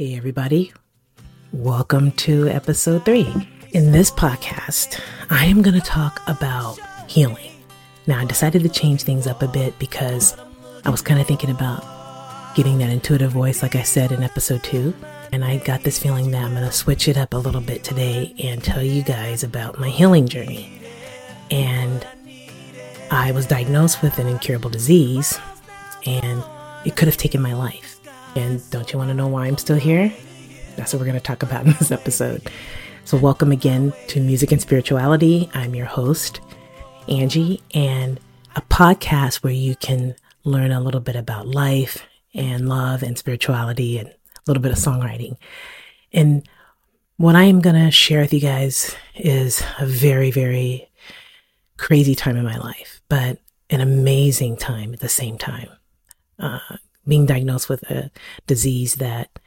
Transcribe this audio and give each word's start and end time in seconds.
Hey, 0.00 0.16
everybody. 0.16 0.72
Welcome 1.52 2.12
to 2.18 2.46
episode 2.46 3.04
three. 3.04 3.34
In 3.72 3.90
this 3.90 4.12
podcast, 4.12 5.00
I 5.28 5.46
am 5.46 5.60
going 5.60 5.74
to 5.74 5.80
talk 5.80 6.22
about 6.28 6.78
healing. 7.08 7.50
Now, 8.06 8.20
I 8.20 8.24
decided 8.24 8.62
to 8.62 8.68
change 8.68 9.02
things 9.02 9.26
up 9.26 9.42
a 9.42 9.48
bit 9.48 9.76
because 9.80 10.36
I 10.84 10.90
was 10.90 11.02
kind 11.02 11.20
of 11.20 11.26
thinking 11.26 11.50
about 11.50 11.84
getting 12.54 12.78
that 12.78 12.90
intuitive 12.90 13.32
voice, 13.32 13.60
like 13.60 13.74
I 13.74 13.82
said 13.82 14.12
in 14.12 14.22
episode 14.22 14.62
two. 14.62 14.94
And 15.32 15.44
I 15.44 15.56
got 15.56 15.82
this 15.82 15.98
feeling 15.98 16.30
that 16.30 16.44
I'm 16.44 16.52
going 16.52 16.64
to 16.64 16.70
switch 16.70 17.08
it 17.08 17.16
up 17.16 17.34
a 17.34 17.38
little 17.38 17.60
bit 17.60 17.82
today 17.82 18.36
and 18.38 18.62
tell 18.62 18.84
you 18.84 19.02
guys 19.02 19.42
about 19.42 19.80
my 19.80 19.88
healing 19.88 20.28
journey. 20.28 20.80
And 21.50 22.06
I 23.10 23.32
was 23.32 23.46
diagnosed 23.46 24.00
with 24.00 24.20
an 24.20 24.28
incurable 24.28 24.70
disease, 24.70 25.40
and 26.06 26.44
it 26.84 26.94
could 26.94 27.08
have 27.08 27.16
taken 27.16 27.42
my 27.42 27.54
life. 27.54 27.97
And 28.36 28.62
don't 28.70 28.92
you 28.92 28.98
want 28.98 29.08
to 29.10 29.14
know 29.14 29.28
why 29.28 29.46
I'm 29.46 29.58
still 29.58 29.76
here? 29.76 30.12
That's 30.76 30.92
what 30.92 31.00
we're 31.00 31.06
going 31.06 31.18
to 31.18 31.20
talk 31.20 31.42
about 31.42 31.66
in 31.66 31.72
this 31.72 31.90
episode. 31.90 32.50
So, 33.04 33.16
welcome 33.16 33.52
again 33.52 33.92
to 34.08 34.20
Music 34.20 34.52
and 34.52 34.60
Spirituality. 34.60 35.50
I'm 35.54 35.74
your 35.74 35.86
host, 35.86 36.40
Angie, 37.08 37.62
and 37.74 38.20
a 38.54 38.60
podcast 38.62 39.36
where 39.36 39.52
you 39.52 39.76
can 39.76 40.14
learn 40.44 40.72
a 40.72 40.80
little 40.80 41.00
bit 41.00 41.16
about 41.16 41.48
life 41.48 42.06
and 42.34 42.68
love 42.68 43.02
and 43.02 43.18
spirituality 43.18 43.98
and 43.98 44.08
a 44.08 44.14
little 44.46 44.62
bit 44.62 44.72
of 44.72 44.78
songwriting. 44.78 45.36
And 46.12 46.46
what 47.16 47.34
I 47.34 47.44
am 47.44 47.60
going 47.60 47.76
to 47.76 47.90
share 47.90 48.20
with 48.20 48.32
you 48.32 48.40
guys 48.40 48.94
is 49.16 49.62
a 49.78 49.86
very, 49.86 50.30
very 50.30 50.88
crazy 51.76 52.14
time 52.14 52.36
in 52.36 52.44
my 52.44 52.56
life, 52.58 53.00
but 53.08 53.38
an 53.70 53.80
amazing 53.80 54.56
time 54.56 54.92
at 54.92 55.00
the 55.00 55.08
same 55.08 55.38
time. 55.38 55.68
Uh, 56.38 56.58
being 57.08 57.26
diagnosed 57.26 57.68
with 57.68 57.82
a 57.90 58.10
disease 58.46 58.96
that 58.96 59.38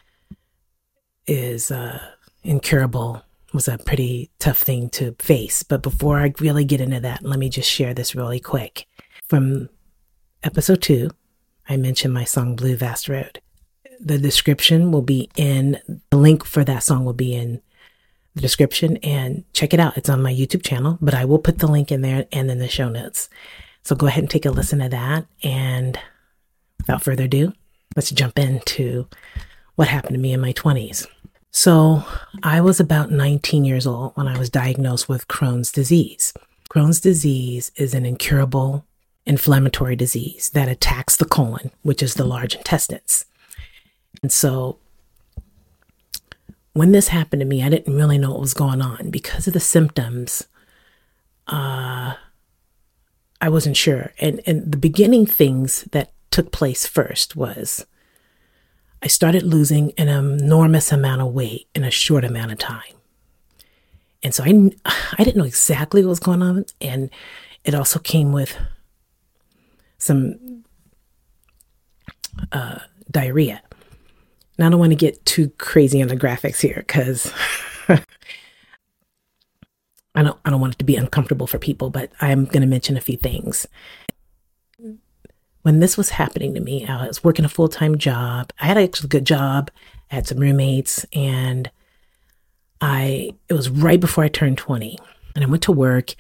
is 1.27 1.71
uh, 1.71 2.01
incurable 2.43 3.23
was 3.53 3.67
a 3.67 3.77
pretty 3.77 4.29
tough 4.39 4.57
thing 4.57 4.89
to 4.89 5.15
face. 5.19 5.63
But 5.63 5.83
before 5.83 6.17
I 6.17 6.33
really 6.39 6.65
get 6.65 6.81
into 6.81 6.99
that, 7.01 7.23
let 7.23 7.39
me 7.39 7.49
just 7.49 7.69
share 7.69 7.93
this 7.93 8.15
really 8.15 8.39
quick. 8.39 8.87
From 9.27 9.69
episode 10.43 10.81
two, 10.81 11.11
I 11.69 11.77
mentioned 11.77 12.13
my 12.13 12.23
song 12.23 12.55
Blue 12.55 12.75
Vast 12.75 13.07
Road. 13.07 13.41
The 13.99 14.17
description 14.17 14.91
will 14.91 15.03
be 15.03 15.29
in, 15.35 15.79
the 16.09 16.17
link 16.17 16.45
for 16.45 16.63
that 16.63 16.83
song 16.83 17.05
will 17.05 17.13
be 17.13 17.35
in 17.35 17.61
the 18.35 18.41
description 18.41 18.97
and 18.97 19.43
check 19.53 19.73
it 19.73 19.79
out. 19.79 19.97
It's 19.97 20.09
on 20.09 20.23
my 20.23 20.33
YouTube 20.33 20.63
channel, 20.63 20.97
but 21.01 21.13
I 21.13 21.25
will 21.25 21.39
put 21.39 21.59
the 21.59 21.67
link 21.67 21.91
in 21.91 22.01
there 22.01 22.25
and 22.31 22.49
in 22.49 22.59
the 22.59 22.67
show 22.67 22.89
notes. 22.89 23.29
So 23.83 23.95
go 23.95 24.07
ahead 24.07 24.23
and 24.23 24.29
take 24.29 24.45
a 24.45 24.51
listen 24.51 24.79
to 24.79 24.89
that. 24.89 25.25
And 25.43 25.99
without 26.81 27.03
further 27.03 27.23
ado, 27.23 27.53
let's 27.95 28.11
jump 28.11 28.37
into 28.37 29.07
what 29.75 29.87
happened 29.87 30.15
to 30.15 30.19
me 30.19 30.33
in 30.33 30.41
my 30.41 30.53
20s. 30.53 31.07
So, 31.51 32.03
I 32.43 32.61
was 32.61 32.79
about 32.79 33.11
19 33.11 33.65
years 33.65 33.85
old 33.85 34.15
when 34.15 34.27
I 34.27 34.37
was 34.37 34.49
diagnosed 34.49 35.09
with 35.09 35.27
Crohn's 35.27 35.71
disease. 35.71 36.33
Crohn's 36.73 37.01
disease 37.01 37.71
is 37.75 37.93
an 37.93 38.05
incurable 38.05 38.85
inflammatory 39.25 39.95
disease 39.97 40.49
that 40.51 40.69
attacks 40.69 41.17
the 41.17 41.25
colon, 41.25 41.71
which 41.83 42.01
is 42.01 42.13
the 42.13 42.23
large 42.23 42.55
intestines. 42.55 43.25
And 44.23 44.31
so, 44.31 44.77
when 46.73 46.93
this 46.93 47.09
happened 47.09 47.41
to 47.41 47.45
me, 47.45 47.61
I 47.61 47.69
didn't 47.69 47.95
really 47.95 48.17
know 48.17 48.31
what 48.31 48.39
was 48.39 48.53
going 48.53 48.81
on 48.81 49.09
because 49.09 49.45
of 49.45 49.53
the 49.53 49.59
symptoms. 49.59 50.47
Uh, 51.47 52.13
I 53.41 53.49
wasn't 53.49 53.75
sure. 53.75 54.13
And 54.19 54.41
and 54.45 54.71
the 54.71 54.77
beginning 54.77 55.25
things 55.25 55.83
that 55.91 56.13
took 56.31 56.51
place 56.51 56.87
first 56.87 57.35
was 57.35 57.85
I 59.03 59.07
started 59.07 59.43
losing 59.43 59.93
an 59.97 60.07
enormous 60.07 60.91
amount 60.91 61.21
of 61.21 61.33
weight 61.33 61.67
in 61.75 61.83
a 61.83 61.91
short 61.91 62.23
amount 62.23 62.51
of 62.51 62.57
time. 62.57 62.93
And 64.23 64.33
so 64.33 64.43
I, 64.43 64.71
I 65.17 65.23
didn't 65.23 65.37
know 65.37 65.43
exactly 65.43 66.03
what 66.03 66.09
was 66.09 66.19
going 66.19 66.41
on. 66.41 66.65
And 66.79 67.09
it 67.63 67.75
also 67.75 67.99
came 67.99 68.31
with 68.31 68.55
some 69.97 70.63
uh, 72.51 72.79
diarrhea. 73.09 73.61
Now, 74.57 74.67
I 74.67 74.69
don't 74.69 74.79
want 74.79 74.91
to 74.91 74.97
get 74.97 75.25
too 75.25 75.49
crazy 75.57 76.01
on 76.01 76.07
the 76.07 76.17
graphics 76.17 76.61
here 76.61 76.77
because 76.77 77.33
I 77.87 78.03
don't, 80.23 80.39
I 80.45 80.49
don't 80.49 80.61
want 80.61 80.75
it 80.75 80.79
to 80.79 80.85
be 80.85 80.95
uncomfortable 80.95 81.47
for 81.47 81.57
people, 81.57 81.89
but 81.89 82.11
I'm 82.21 82.45
going 82.45 82.61
to 82.61 82.67
mention 82.67 82.97
a 82.97 83.01
few 83.01 83.17
things 83.17 83.67
when 85.61 85.79
this 85.79 85.97
was 85.97 86.11
happening 86.11 86.53
to 86.53 86.59
me, 86.59 86.85
I 86.85 87.07
was 87.07 87.23
working 87.23 87.45
a 87.45 87.49
full 87.49 87.67
time 87.67 87.97
job. 87.97 88.51
I 88.59 88.65
had 88.65 88.77
actually 88.77 89.07
a 89.07 89.09
good 89.09 89.25
job, 89.25 89.71
I 90.09 90.15
had 90.15 90.27
some 90.27 90.39
roommates, 90.39 91.05
and 91.13 91.69
I 92.79 93.35
it 93.47 93.53
was 93.53 93.69
right 93.69 93.99
before 93.99 94.23
I 94.23 94.27
turned 94.27 94.57
20. 94.57 94.97
And 95.35 95.45
I 95.45 95.47
went 95.47 95.63
to 95.63 95.71
work 95.71 96.13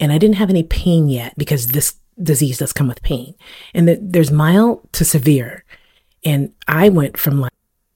and 0.00 0.10
I 0.10 0.18
didn't 0.18 0.36
have 0.36 0.50
any 0.50 0.64
pain 0.64 1.08
yet 1.08 1.34
because 1.36 1.68
this 1.68 1.94
disease 2.20 2.58
does 2.58 2.72
come 2.72 2.88
with 2.88 3.02
pain. 3.02 3.34
And 3.74 3.86
the, 3.86 3.98
there's 4.00 4.32
mild 4.32 4.92
to 4.94 5.04
severe. 5.04 5.64
And 6.24 6.52
I 6.66 6.88
went 6.88 7.16
from 7.16 7.40
like 7.40 7.52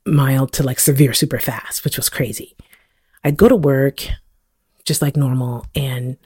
mild 0.07 0.53
to 0.53 0.63
like 0.63 0.79
severe 0.79 1.13
super 1.13 1.41
fast, 1.41 1.85
which 1.85 1.97
was 1.97 2.09
crazy. 2.09 2.57
I'd 3.25 3.37
go 3.37 3.49
to 3.49 3.57
work 3.57 4.07
just 4.85 5.03
like 5.03 5.17
normal 5.17 5.67
and 5.75 6.19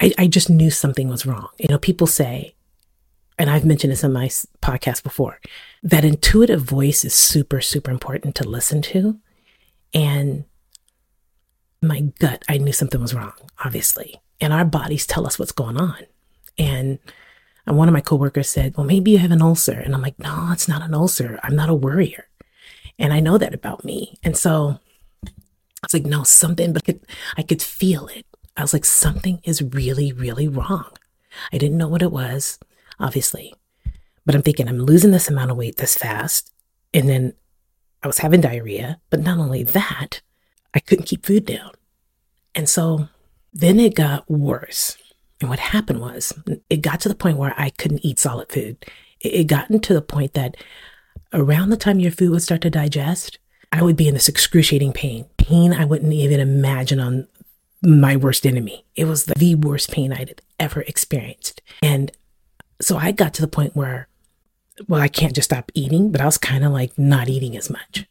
I, 0.00 0.12
I 0.18 0.26
just 0.28 0.50
knew 0.50 0.70
something 0.70 1.08
was 1.08 1.26
wrong. 1.26 1.48
You 1.58 1.68
know, 1.68 1.78
people 1.78 2.06
say, 2.06 2.54
and 3.38 3.48
I've 3.48 3.64
mentioned 3.64 3.92
this 3.92 4.02
in 4.04 4.12
my 4.12 4.26
podcast 4.26 5.02
before, 5.02 5.40
that 5.82 6.04
intuitive 6.04 6.62
voice 6.62 7.04
is 7.04 7.14
super, 7.14 7.60
super 7.60 7.90
important 7.90 8.34
to 8.36 8.48
listen 8.48 8.82
to. 8.82 9.18
And 9.94 10.44
my 11.80 12.00
gut, 12.18 12.44
I 12.48 12.58
knew 12.58 12.72
something 12.72 13.00
was 13.00 13.14
wrong, 13.14 13.34
obviously. 13.64 14.20
And 14.40 14.52
our 14.52 14.64
bodies 14.64 15.06
tell 15.06 15.26
us 15.26 15.38
what's 15.38 15.52
going 15.52 15.80
on. 15.80 15.98
And 16.58 16.98
one 17.64 17.88
of 17.88 17.92
my 17.92 18.00
coworkers 18.00 18.50
said, 18.50 18.76
Well, 18.76 18.86
maybe 18.86 19.12
you 19.12 19.18
have 19.18 19.30
an 19.30 19.42
ulcer. 19.42 19.78
And 19.78 19.94
I'm 19.94 20.02
like, 20.02 20.18
No, 20.18 20.50
it's 20.52 20.68
not 20.68 20.82
an 20.82 20.94
ulcer. 20.94 21.38
I'm 21.42 21.54
not 21.54 21.68
a 21.68 21.74
worrier. 21.74 22.26
And 22.98 23.12
I 23.12 23.20
know 23.20 23.38
that 23.38 23.54
about 23.54 23.84
me. 23.84 24.18
And 24.24 24.36
so 24.36 24.80
I 25.24 25.30
was 25.82 25.94
like, 25.94 26.06
No, 26.06 26.24
something, 26.24 26.72
but 26.72 26.82
I 26.82 26.86
could, 26.86 27.00
I 27.36 27.42
could 27.42 27.62
feel 27.62 28.08
it. 28.08 28.26
I 28.56 28.62
was 28.62 28.72
like, 28.72 28.84
Something 28.84 29.40
is 29.44 29.62
really, 29.62 30.12
really 30.12 30.48
wrong. 30.48 30.90
I 31.52 31.58
didn't 31.58 31.78
know 31.78 31.88
what 31.88 32.02
it 32.02 32.10
was 32.10 32.58
obviously. 33.00 33.54
But 34.24 34.34
I'm 34.34 34.42
thinking, 34.42 34.68
I'm 34.68 34.80
losing 34.80 35.10
this 35.10 35.28
amount 35.28 35.50
of 35.50 35.56
weight 35.56 35.76
this 35.76 35.96
fast. 35.96 36.52
And 36.92 37.08
then 37.08 37.34
I 38.02 38.06
was 38.06 38.18
having 38.18 38.40
diarrhea. 38.40 39.00
But 39.10 39.20
not 39.20 39.38
only 39.38 39.62
that, 39.62 40.20
I 40.74 40.80
couldn't 40.80 41.06
keep 41.06 41.24
food 41.24 41.46
down. 41.46 41.72
And 42.54 42.68
so 42.68 43.08
then 43.52 43.80
it 43.80 43.94
got 43.94 44.30
worse. 44.30 44.96
And 45.40 45.48
what 45.48 45.58
happened 45.60 46.00
was, 46.00 46.32
it 46.68 46.82
got 46.82 47.00
to 47.00 47.08
the 47.08 47.14
point 47.14 47.38
where 47.38 47.54
I 47.56 47.70
couldn't 47.70 48.04
eat 48.04 48.18
solid 48.18 48.50
food. 48.50 48.84
It 49.20 49.46
gotten 49.46 49.80
to 49.80 49.94
the 49.94 50.02
point 50.02 50.34
that 50.34 50.56
around 51.32 51.70
the 51.70 51.76
time 51.76 52.00
your 52.00 52.12
food 52.12 52.30
would 52.30 52.42
start 52.42 52.60
to 52.62 52.70
digest, 52.70 53.38
I 53.70 53.82
would 53.82 53.96
be 53.96 54.08
in 54.08 54.14
this 54.14 54.28
excruciating 54.28 54.92
pain. 54.92 55.26
Pain 55.36 55.72
I 55.72 55.84
wouldn't 55.84 56.12
even 56.12 56.40
imagine 56.40 57.00
on 57.00 57.28
my 57.82 58.16
worst 58.16 58.46
enemy. 58.46 58.84
It 58.96 59.04
was 59.04 59.24
the 59.24 59.54
worst 59.54 59.90
pain 59.92 60.12
I'd 60.12 60.40
ever 60.58 60.82
experienced. 60.82 61.62
And 61.82 62.10
so 62.80 62.96
I 62.96 63.12
got 63.12 63.34
to 63.34 63.40
the 63.40 63.48
point 63.48 63.76
where, 63.76 64.08
well, 64.86 65.00
I 65.00 65.08
can't 65.08 65.34
just 65.34 65.50
stop 65.50 65.72
eating, 65.74 66.12
but 66.12 66.20
I 66.20 66.26
was 66.26 66.38
kind 66.38 66.64
of 66.64 66.72
like 66.72 66.96
not 66.98 67.28
eating 67.28 67.56
as 67.56 67.68
much, 67.68 68.06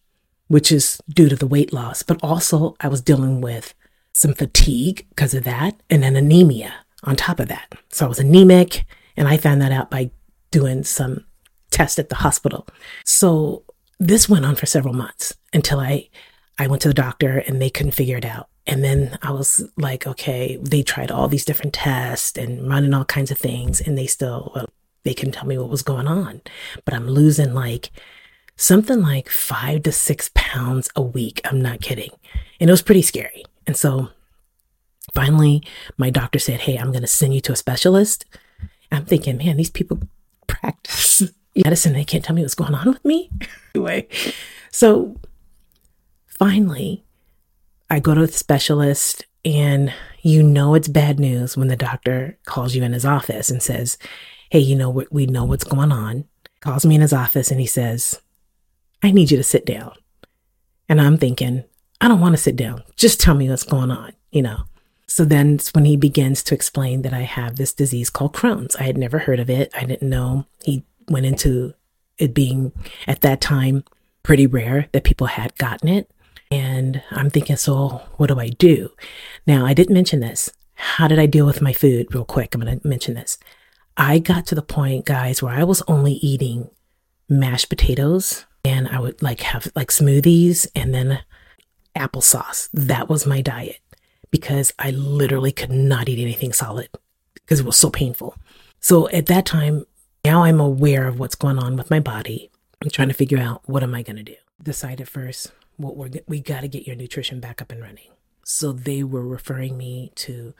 which 0.48 0.72
is 0.72 1.00
due 1.10 1.30
to 1.30 1.36
the 1.36 1.48
weight 1.48 1.72
loss. 1.72 2.04
But 2.04 2.20
also, 2.22 2.76
I 2.82 2.88
was 2.88 3.02
dealing 3.02 3.42
with 3.42 3.74
some 4.14 4.34
fatigue 4.34 5.06
because 5.10 5.34
of 5.34 5.44
that 5.44 5.80
and 5.90 6.04
then 6.04 6.16
anemia 6.16 6.74
on 7.04 7.16
top 7.16 7.40
of 7.40 7.48
that. 7.48 7.76
So 7.90 8.06
I 8.06 8.10
was 8.10 8.20
anemic, 8.20 8.86
and 9.16 9.28
I 9.28 9.38
found 9.38 9.62
that 9.62 9.72
out 9.72 9.90
by 9.90 10.12
doing 10.52 10.84
some 10.84 11.26
tests 11.72 12.00
at 12.00 12.10
the 12.10 12.16
hospital. 12.16 12.68
So 13.04 13.64
this 14.00 14.30
went 14.30 14.46
on 14.46 14.56
for 14.56 14.66
several 14.66 14.94
months 14.94 15.36
until 15.54 15.80
I 15.80 16.10
I 16.60 16.68
went 16.68 16.82
to 16.84 16.88
the 16.88 16.94
doctor 16.94 17.38
and 17.38 17.62
they 17.62 17.70
couldn't 17.70 17.92
figure 17.92 18.18
it 18.18 18.26
out. 18.26 18.50
And 18.68 18.84
then 18.84 19.18
I 19.22 19.32
was 19.32 19.64
like, 19.78 20.06
okay, 20.06 20.58
they 20.62 20.84
tried 20.84 21.10
all 21.10 21.30
these 21.30 21.46
different 21.46 21.74
tests 21.74 22.38
and 22.38 22.68
running 22.68 22.94
all 22.94 23.06
kinds 23.06 23.32
of 23.32 23.38
things, 23.38 23.80
and 23.80 23.98
they 23.98 24.08
still, 24.08 24.52
well, 24.54 24.70
they 25.04 25.14
couldn't 25.14 25.32
tell 25.32 25.46
me 25.46 25.58
what 25.58 25.70
was 25.70 25.84
going 25.84 26.06
on. 26.06 26.42
But 26.84 26.94
I'm 26.94 27.08
losing 27.08 27.54
like 27.54 27.92
something 28.58 29.02
like 29.02 29.30
five 29.30 29.84
to 29.84 29.92
six 29.94 30.30
pounds 30.36 30.90
a 30.96 31.02
week. 31.02 31.40
I'm 31.46 31.62
not 31.62 31.80
kidding. 31.80 32.12
And 32.60 32.70
it 32.70 32.74
was 32.74 32.82
pretty 32.82 33.04
scary. 33.04 33.46
And 33.66 33.78
so 33.78 34.10
finally, 35.14 35.64
my 35.98 36.10
doctor 36.10 36.40
said, 36.40 36.62
hey, 36.62 36.76
I'm 36.78 36.92
going 36.92 37.02
to 37.02 37.08
send 37.08 37.34
you 37.34 37.42
to 37.42 37.54
a 37.54 37.56
specialist. 37.56 38.26
I'm 38.92 39.06
thinking, 39.06 39.38
man, 39.38 39.58
these 39.58 39.70
people 39.70 40.00
practice 40.48 41.24
medicine. 41.56 41.94
They 41.94 42.04
can't 42.04 42.24
tell 42.24 42.36
me 42.36 42.42
what's 42.42 42.56
going 42.56 42.76
on 42.76 42.88
with 42.88 43.06
me. 43.06 43.30
anyway, 43.76 44.08
so 44.72 45.16
finally, 46.26 47.06
I 47.90 48.00
go 48.00 48.14
to 48.14 48.28
the 48.28 48.34
specialist 48.34 49.26
and 49.46 49.94
you 50.22 50.44
know 50.44 50.76
it's 50.76 50.88
bad 50.88 51.20
news 51.20 51.56
when 51.56 51.70
the 51.70 51.76
doctor 51.76 52.38
calls 52.46 52.76
you 52.76 52.84
in 52.84 52.94
his 52.94 53.06
office 53.06 53.50
and 53.50 53.64
says, 53.64 53.98
Hey, 54.50 54.60
you 54.60 54.76
know, 54.76 55.06
we, 55.12 55.26
know 55.26 55.46
what's 55.46 55.64
going 55.64 55.92
on. 55.92 56.26
Calls 56.62 56.86
me 56.86 56.96
in 56.96 57.02
his 57.02 57.14
office 57.14 57.52
and 57.52 57.60
he 57.60 57.66
says, 57.66 58.22
I 59.04 59.12
need 59.12 59.32
you 59.32 59.38
to 59.38 59.44
sit 59.44 59.66
down. 59.66 59.94
And 60.90 61.02
I'm 61.02 61.18
thinking, 61.18 61.64
I 62.00 62.08
don't 62.08 62.22
want 62.22 62.34
to 62.34 62.42
sit 62.42 62.56
down. 62.56 62.84
Just 62.96 63.20
tell 63.20 63.36
me 63.36 63.50
what's 63.50 63.64
going 63.64 63.92
on, 63.92 64.14
you 64.32 64.42
know. 64.42 64.64
So 65.08 65.24
then 65.24 65.56
it's 65.56 65.74
when 65.74 65.86
he 65.86 65.96
begins 65.98 66.44
to 66.44 66.56
explain 66.56 67.02
that 67.02 67.14
I 67.14 67.22
have 67.22 67.56
this 67.56 67.74
disease 67.74 68.10
called 68.10 68.34
Crohn's. 68.34 68.76
I 68.76 68.84
had 68.84 68.98
never 68.98 69.20
heard 69.20 69.40
of 69.40 69.50
it. 69.50 69.72
I 69.76 69.86
didn't 69.86 70.10
know. 70.10 70.46
He 70.64 70.86
went 71.10 71.26
into 71.26 71.74
it 72.18 72.34
being 72.34 72.72
at 73.06 73.22
that 73.22 73.42
time 73.42 73.84
pretty 74.24 74.48
rare 74.48 74.90
that 74.92 75.06
people 75.06 75.28
had 75.28 75.58
gotten 75.58 75.88
it. 75.88 76.12
And 76.50 77.02
I'm 77.12 77.30
thinking, 77.30 77.56
so 77.58 78.02
what 78.18 78.28
do 78.28 78.40
I 78.40 78.50
do? 78.50 78.92
Now, 79.46 79.66
I 79.66 79.74
didn't 79.74 79.94
mention 79.94 80.20
this. 80.20 80.52
How 80.76 81.08
did 81.08 81.20
I 81.20 81.26
deal 81.26 81.46
with 81.46 81.62
my 81.62 81.74
food? 81.74 82.14
Real 82.14 82.26
quick, 82.26 82.54
I'm 82.54 82.62
going 82.62 82.80
to 82.80 82.88
mention 82.88 83.16
this. 83.16 83.38
I 83.98 84.20
got 84.20 84.46
to 84.48 84.56
the 84.56 84.62
point, 84.62 85.06
guys, 85.06 85.42
where 85.42 85.54
I 85.54 85.64
was 85.64 85.82
only 85.88 86.14
eating 86.14 86.70
mashed 87.28 87.70
potatoes 87.70 88.46
and 88.64 88.88
I 88.88 89.00
would 89.00 89.22
like 89.22 89.42
have 89.42 89.72
like 89.76 89.90
smoothies 89.90 90.68
and 90.76 90.94
then 90.94 91.20
applesauce. 91.96 92.70
That 92.74 93.10
was 93.10 93.26
my 93.26 93.42
diet 93.42 93.80
because 94.32 94.74
I 94.78 94.92
literally 94.92 95.52
could 95.52 95.72
not 95.72 96.08
eat 96.08 96.22
anything 96.22 96.54
solid 96.54 96.90
because 97.34 97.60
it 97.60 97.66
was 97.66 97.78
so 97.78 97.90
painful. 97.90 98.36
So 98.80 99.10
at 99.10 99.26
that 99.28 99.46
time, 99.46 99.86
now 100.24 100.44
I'm 100.44 100.60
aware 100.60 101.08
of 101.08 101.20
what's 101.20 101.36
going 101.36 101.58
on 101.58 101.76
with 101.76 101.90
my 101.90 102.00
body. 102.00 102.52
I'm 102.82 102.90
trying 102.90 103.08
to 103.08 103.14
figure 103.14 103.40
out 103.40 103.62
what 103.66 103.84
am 103.84 103.96
I 103.96 104.04
going 104.04 104.18
to 104.18 104.24
do. 104.24 104.36
Decided 104.62 105.08
first, 105.08 105.52
what 105.78 105.96
we're 105.96 106.10
we 106.28 106.42
got 106.42 106.62
to 106.62 106.68
get 106.68 106.86
your 106.86 106.96
nutrition 106.96 107.40
back 107.40 107.62
up 107.62 107.72
and 107.72 107.82
running. 107.82 108.12
So 108.44 108.72
they 108.72 109.04
were 109.04 109.26
referring 109.26 109.78
me 109.78 110.12
to 110.16 110.54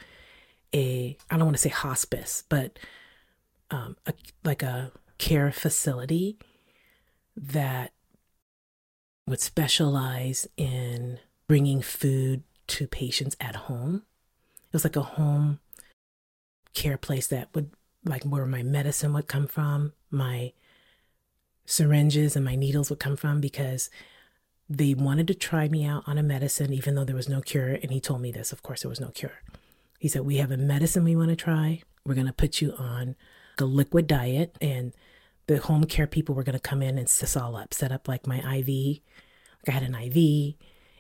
a 0.74 1.18
I 1.30 1.38
don't 1.38 1.46
want 1.46 1.58
to 1.58 1.62
say 1.62 1.70
hospice, 1.70 2.44
but 2.48 2.80
um, 3.70 3.98
a, 4.06 4.14
like 4.44 4.64
a 4.64 4.92
care 5.18 5.52
facility 5.52 6.38
that 7.36 7.92
would 9.28 9.42
specialize 9.42 10.48
in 10.56 11.20
bringing 11.48 11.82
food 11.82 12.44
to 12.68 12.88
patients 12.88 13.36
at 13.40 13.56
home. 13.56 14.04
It 14.64 14.74
was 14.74 14.84
like 14.84 14.96
a 14.96 15.02
home 15.02 15.60
care 16.74 16.98
place 16.98 17.28
that 17.28 17.50
would, 17.54 17.72
like, 18.06 18.24
where 18.24 18.46
my 18.46 18.64
medicine 18.64 19.14
would 19.14 19.28
come 19.28 19.48
from, 19.48 19.94
my 20.10 20.54
syringes 21.66 22.36
and 22.36 22.46
my 22.46 22.56
needles 22.56 22.90
would 22.90 23.00
come 23.00 23.18
from 23.18 23.42
because 23.42 23.90
they 24.70 24.94
wanted 24.94 25.28
to 25.28 25.34
try 25.34 25.68
me 25.68 25.86
out 25.86 26.04
on 26.08 26.18
a 26.18 26.24
medicine, 26.24 26.74
even 26.74 26.96
though 26.96 27.06
there 27.06 27.16
was 27.16 27.30
no 27.30 27.42
cure. 27.42 27.70
And 27.70 27.92
he 27.92 28.02
told 28.02 28.22
me 28.22 28.32
this, 28.32 28.52
of 28.52 28.64
course, 28.64 28.82
there 28.82 28.90
was 28.90 29.00
no 29.00 29.10
cure. 29.10 29.42
He 30.00 30.08
said, 30.08 30.26
We 30.26 30.38
have 30.38 30.52
a 30.52 30.58
medicine 30.58 31.04
we 31.04 31.16
want 31.16 31.30
to 31.30 31.36
try. 31.36 31.82
We're 32.06 32.16
going 32.16 32.28
to 32.28 32.34
put 32.34 32.62
you 32.62 32.74
on 32.74 33.16
a 33.58 33.66
liquid 33.66 34.08
diet. 34.08 34.58
And 34.62 34.94
the 35.48 35.58
home 35.58 35.86
care 35.86 36.08
people 36.08 36.36
were 36.36 36.44
going 36.44 36.54
to 36.54 36.60
come 36.60 36.82
in 36.82 36.98
and 36.98 37.10
set 37.10 37.24
us 37.24 37.38
all 37.38 37.56
up, 37.56 37.74
set 37.74 37.92
up 37.92 38.08
like 38.08 38.28
my 38.28 38.38
IV. 38.38 38.68
Like 38.68 39.70
I 39.70 39.72
had 39.72 39.84
an 39.84 39.96
IV 39.96 40.56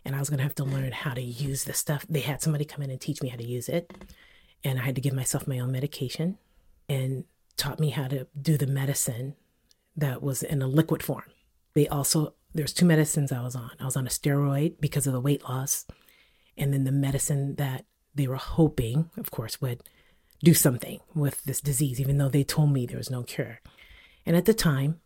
and 0.08 0.16
I 0.16 0.20
was 0.20 0.30
going 0.30 0.38
to 0.38 0.44
have 0.44 0.56
to 0.56 0.64
learn 0.64 0.94
how 0.94 1.14
to 1.14 1.22
use 1.22 1.66
the 1.66 1.74
stuff. 1.74 2.06
They 2.10 2.22
had 2.22 2.42
somebody 2.42 2.64
come 2.64 2.82
in 2.82 2.90
and 2.90 3.00
teach 3.00 3.22
me 3.22 3.28
how 3.28 3.36
to 3.36 3.46
use 3.46 3.68
it. 3.68 3.94
And 4.64 4.80
I 4.80 4.84
had 4.84 4.96
to 4.96 5.02
give 5.02 5.14
myself 5.14 5.48
my 5.48 5.60
own 5.60 5.72
medication 5.72 6.38
and 6.88 7.26
taught 7.58 7.80
me 7.80 7.90
how 7.90 8.08
to 8.08 8.26
do 8.42 8.58
the 8.58 8.68
medicine 8.68 9.36
that 9.98 10.24
was 10.24 10.44
in 10.44 10.62
a 10.62 10.68
liquid 10.68 11.04
form. 11.04 11.26
They 11.74 11.90
also, 11.90 12.34
there's 12.54 12.74
two 12.74 12.86
medicines 12.86 13.32
I 13.32 13.42
was 13.42 13.56
on. 13.56 13.72
I 13.80 13.86
was 13.86 13.96
on 13.96 14.08
a 14.08 14.12
steroid 14.12 14.80
because 14.80 15.08
of 15.08 15.14
the 15.14 15.22
weight 15.22 15.44
loss. 15.44 15.86
And 16.58 16.74
then 16.74 16.86
the 16.86 16.92
medicine 16.92 17.56
that 17.56 17.86
they 18.16 18.28
were 18.28 18.36
hoping, 18.36 19.12
of 19.18 19.30
course, 19.32 19.62
would 19.62 19.84
do 20.44 20.54
something 20.54 21.00
with 21.14 21.44
this 21.44 21.62
disease, 21.62 22.00
even 22.00 22.18
though 22.18 22.30
they 22.30 22.44
told 22.44 22.72
me 22.72 22.86
there 22.86 22.98
was 22.98 23.12
no 23.12 23.24
cure. 23.24 23.60
And 24.26 24.36
at 24.36 24.46
the 24.46 24.54
time, 24.54 25.00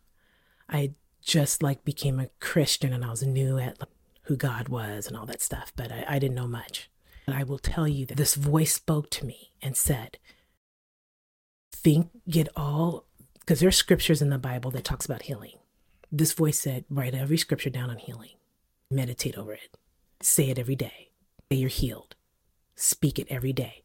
I 0.68 0.94
just 1.20 1.62
like 1.62 1.84
became 1.84 2.18
a 2.18 2.30
Christian 2.40 2.92
and 2.92 3.04
I 3.04 3.10
was 3.10 3.22
new 3.22 3.58
at 3.58 3.78
who 4.24 4.36
God 4.36 4.68
was 4.68 5.06
and 5.06 5.16
all 5.16 5.26
that 5.26 5.42
stuff, 5.42 5.72
but 5.76 5.92
I, 5.92 6.04
I 6.08 6.18
didn't 6.18 6.36
know 6.36 6.48
much. 6.48 6.90
But 7.26 7.36
I 7.36 7.44
will 7.44 7.58
tell 7.58 7.86
you 7.86 8.06
that 8.06 8.16
this 8.16 8.34
voice 8.34 8.74
spoke 8.74 9.10
to 9.10 9.26
me 9.26 9.52
and 9.60 9.76
said, 9.76 10.18
think, 11.72 12.10
get 12.28 12.48
all, 12.56 13.06
because 13.40 13.60
there's 13.60 13.76
scriptures 13.76 14.22
in 14.22 14.30
the 14.30 14.38
Bible 14.38 14.70
that 14.72 14.84
talks 14.84 15.06
about 15.06 15.22
healing. 15.22 15.58
This 16.14 16.34
voice 16.34 16.60
said, 16.60 16.84
write 16.90 17.14
every 17.14 17.38
scripture 17.38 17.70
down 17.70 17.88
on 17.88 17.96
healing, 17.96 18.36
meditate 18.90 19.38
over 19.38 19.54
it, 19.54 19.78
say 20.20 20.50
it 20.50 20.58
every 20.58 20.76
day, 20.76 21.10
say 21.50 21.56
you're 21.56 21.70
healed, 21.70 22.16
speak 22.76 23.18
it 23.18 23.26
every 23.30 23.54
day. 23.54 23.82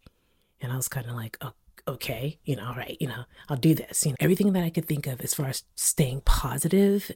And 0.60 0.74
I 0.74 0.76
was 0.76 0.90
kind 0.90 1.08
of 1.08 1.16
like, 1.16 1.38
oh, 1.40 1.54
okay, 1.88 2.40
you 2.44 2.58
know, 2.58 2.68
all 2.68 2.76
right, 2.76 2.98
you 3.00 3.08
know, 3.08 3.24
I'll 3.48 3.56
do 3.56 3.74
this. 3.74 4.06
You 4.06 4.12
know, 4.12 4.18
everything 4.20 4.52
that 4.54 4.64
I 4.64 4.70
could 4.70 4.86
think 4.86 5.08
of 5.08 5.22
as 5.22 5.34
far 5.34 5.48
as 5.48 5.64
staying 5.76 6.22
positive 6.26 7.12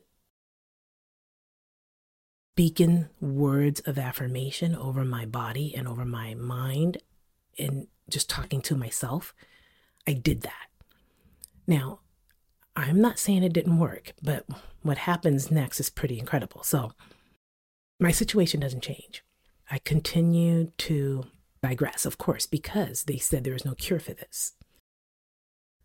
speaking 2.54 3.08
words 3.20 3.80
of 3.82 3.98
affirmation 3.98 4.76
over 4.76 5.04
my 5.04 5.26
body 5.26 5.74
and 5.76 5.88
over 5.88 6.06
my 6.06 6.36
mind 6.36 6.98
and 7.58 7.88
just 8.10 8.30
talking 8.30 8.62
to 8.62 8.76
myself, 8.76 9.34
I 10.06 10.14
did 10.14 10.42
that. 10.42 10.68
Now, 11.66 12.02
I'm 12.76 13.02
not 13.02 13.20
saying 13.20 13.44
it 13.44 13.54
didn't 13.54 13.80
work, 13.80 14.14
but 14.22 14.46
what 14.82 15.00
happens 15.00 15.52
next 15.52 15.80
is 15.80 15.90
pretty 15.90 16.20
incredible. 16.20 16.64
So, 16.64 16.94
my 18.00 18.12
situation 18.12 18.60
doesn't 18.60 18.84
change. 18.84 19.24
I 19.70 19.80
continue 19.80 20.72
to 20.80 21.26
digress, 21.62 22.06
of 22.06 22.18
course, 22.18 22.46
because 22.48 23.04
they 23.04 23.18
said 23.18 23.44
there 23.44 23.54
was 23.54 23.66
no 23.66 23.76
cure 23.76 24.00
for 24.00 24.14
this. 24.14 24.54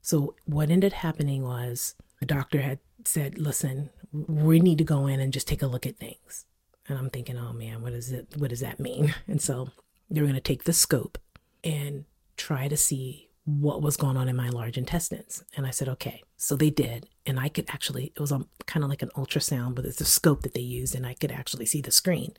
So, 0.01 0.35
what 0.45 0.71
ended 0.71 0.93
happening 0.95 1.43
was 1.43 1.95
the 2.21 2.27
doctor 2.27 2.63
had 2.63 2.79
said, 3.05 3.39
Listen, 3.39 3.91
we 4.13 4.61
need 4.61 4.79
to 4.79 4.85
go 4.85 5.07
in 5.07 5.21
and 5.21 5.33
just 5.33 5.49
take 5.49 5.63
a 5.63 5.67
look 5.67 5.87
at 5.87 5.99
things. 5.99 6.47
And 6.89 6.99
I'm 6.99 7.11
thinking, 7.11 7.37
oh 7.37 7.53
man, 7.53 7.83
what 7.83 7.93
is 7.93 8.13
it? 8.13 8.29
What 8.37 8.51
does 8.51 8.61
that 8.61 8.81
mean? 8.81 9.15
And 9.27 9.43
so 9.43 9.71
they're 10.09 10.23
going 10.23 10.35
to 10.35 10.41
take 10.41 10.65
the 10.65 10.73
scope 10.73 11.19
and 11.65 12.05
try 12.37 12.69
to 12.69 12.77
see 12.77 13.26
what 13.47 13.81
was 13.81 13.97
going 13.97 14.17
on 14.17 14.29
in 14.29 14.37
my 14.37 14.49
large 14.49 14.77
intestines. 14.77 15.43
And 15.57 15.67
I 15.67 15.71
said, 15.71 15.89
okay. 15.89 16.23
So 16.37 16.57
they 16.57 16.71
did. 16.71 17.09
And 17.25 17.41
I 17.41 17.49
could 17.49 17.67
actually, 17.69 18.13
it 18.15 18.21
was 18.21 18.33
kind 18.67 18.85
of 18.85 18.91
like 18.91 19.03
an 19.03 19.11
ultrasound, 19.17 19.77
but 19.77 19.85
it's 19.85 20.01
a 20.01 20.05
scope 20.05 20.43
that 20.43 20.53
they 20.53 20.61
used. 20.61 20.95
And 20.95 21.07
I 21.07 21.15
could 21.15 21.33
actually 21.33 21.67
see 21.67 21.81
the 21.81 21.93
screen. 21.93 22.35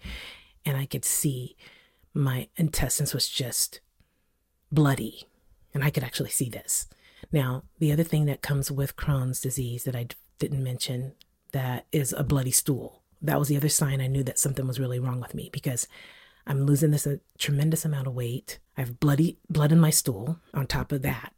And 0.66 0.78
I 0.78 0.86
could 0.86 1.06
see 1.06 1.56
my 2.14 2.50
intestines 2.58 3.14
was 3.14 3.30
just 3.30 3.80
bloody. 4.72 5.28
And 5.74 5.84
I 5.84 5.90
could 5.90 6.04
actually 6.04 6.30
see 6.30 6.50
this. 6.50 6.88
Now, 7.32 7.64
the 7.80 7.92
other 7.92 8.04
thing 8.04 8.26
that 8.26 8.42
comes 8.42 8.70
with 8.70 8.98
Crohn's 8.98 9.40
disease 9.40 9.86
that 9.86 9.96
I 9.96 10.08
didn't 10.40 10.64
mention 10.64 11.14
that 11.54 11.86
is 11.92 12.14
a 12.14 12.24
bloody 12.24 12.52
stool 12.52 13.02
that 13.22 13.40
was 13.40 13.48
the 13.48 13.58
other 13.58 13.70
sign 13.70 14.02
I 14.02 14.08
knew 14.08 14.24
that 14.24 14.40
something 14.40 14.68
was 14.68 14.80
really 14.80 15.00
wrong 15.00 15.20
with 15.20 15.34
me 15.34 15.50
because 15.52 15.88
I'm 16.48 16.66
losing 16.66 16.92
this 16.92 17.06
a 17.06 17.20
tremendous 17.38 17.86
amount 17.86 18.08
of 18.08 18.16
weight. 18.16 18.60
I 18.78 18.82
have 18.82 19.00
bloody 19.00 19.38
blood 19.50 19.72
in 19.72 19.80
my 19.80 19.90
stool. 19.90 20.40
On 20.54 20.66
top 20.66 20.92
of 20.92 21.02
that, 21.02 21.34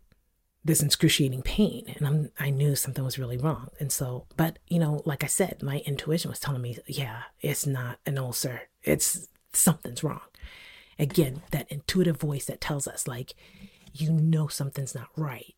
this 0.63 0.83
excruciating 0.83 1.41
pain, 1.41 1.93
and 1.97 2.07
I'm 2.07 2.31
I 2.39 2.51
knew 2.51 2.75
something 2.75 3.03
was 3.03 3.17
really 3.17 3.37
wrong. 3.37 3.69
And 3.79 3.91
so, 3.91 4.27
but 4.37 4.59
you 4.67 4.77
know, 4.77 5.01
like 5.05 5.23
I 5.23 5.27
said, 5.27 5.63
my 5.63 5.79
intuition 5.79 6.29
was 6.29 6.39
telling 6.39 6.61
me, 6.61 6.77
yeah, 6.85 7.23
it's 7.41 7.65
not 7.65 7.99
an 8.05 8.19
ulcer. 8.19 8.69
It's 8.83 9.27
something's 9.51 10.03
wrong. 10.03 10.21
Again, 10.99 11.41
that 11.51 11.71
intuitive 11.71 12.17
voice 12.17 12.45
that 12.45 12.61
tells 12.61 12.87
us 12.87 13.07
like, 13.07 13.33
you 13.93 14.11
know, 14.11 14.47
something's 14.47 14.93
not 14.93 15.07
right, 15.15 15.55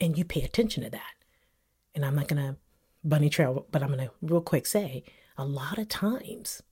and 0.00 0.16
you 0.16 0.24
pay 0.24 0.42
attention 0.42 0.82
to 0.82 0.90
that. 0.90 1.12
And 1.94 2.04
I'm 2.04 2.14
not 2.14 2.28
gonna 2.28 2.56
bunny 3.04 3.28
trail, 3.28 3.66
but 3.70 3.82
I'm 3.82 3.90
gonna 3.90 4.10
real 4.22 4.40
quick 4.40 4.66
say 4.66 5.04
a 5.36 5.44
lot 5.44 5.78
of 5.78 5.88
times 5.88 6.62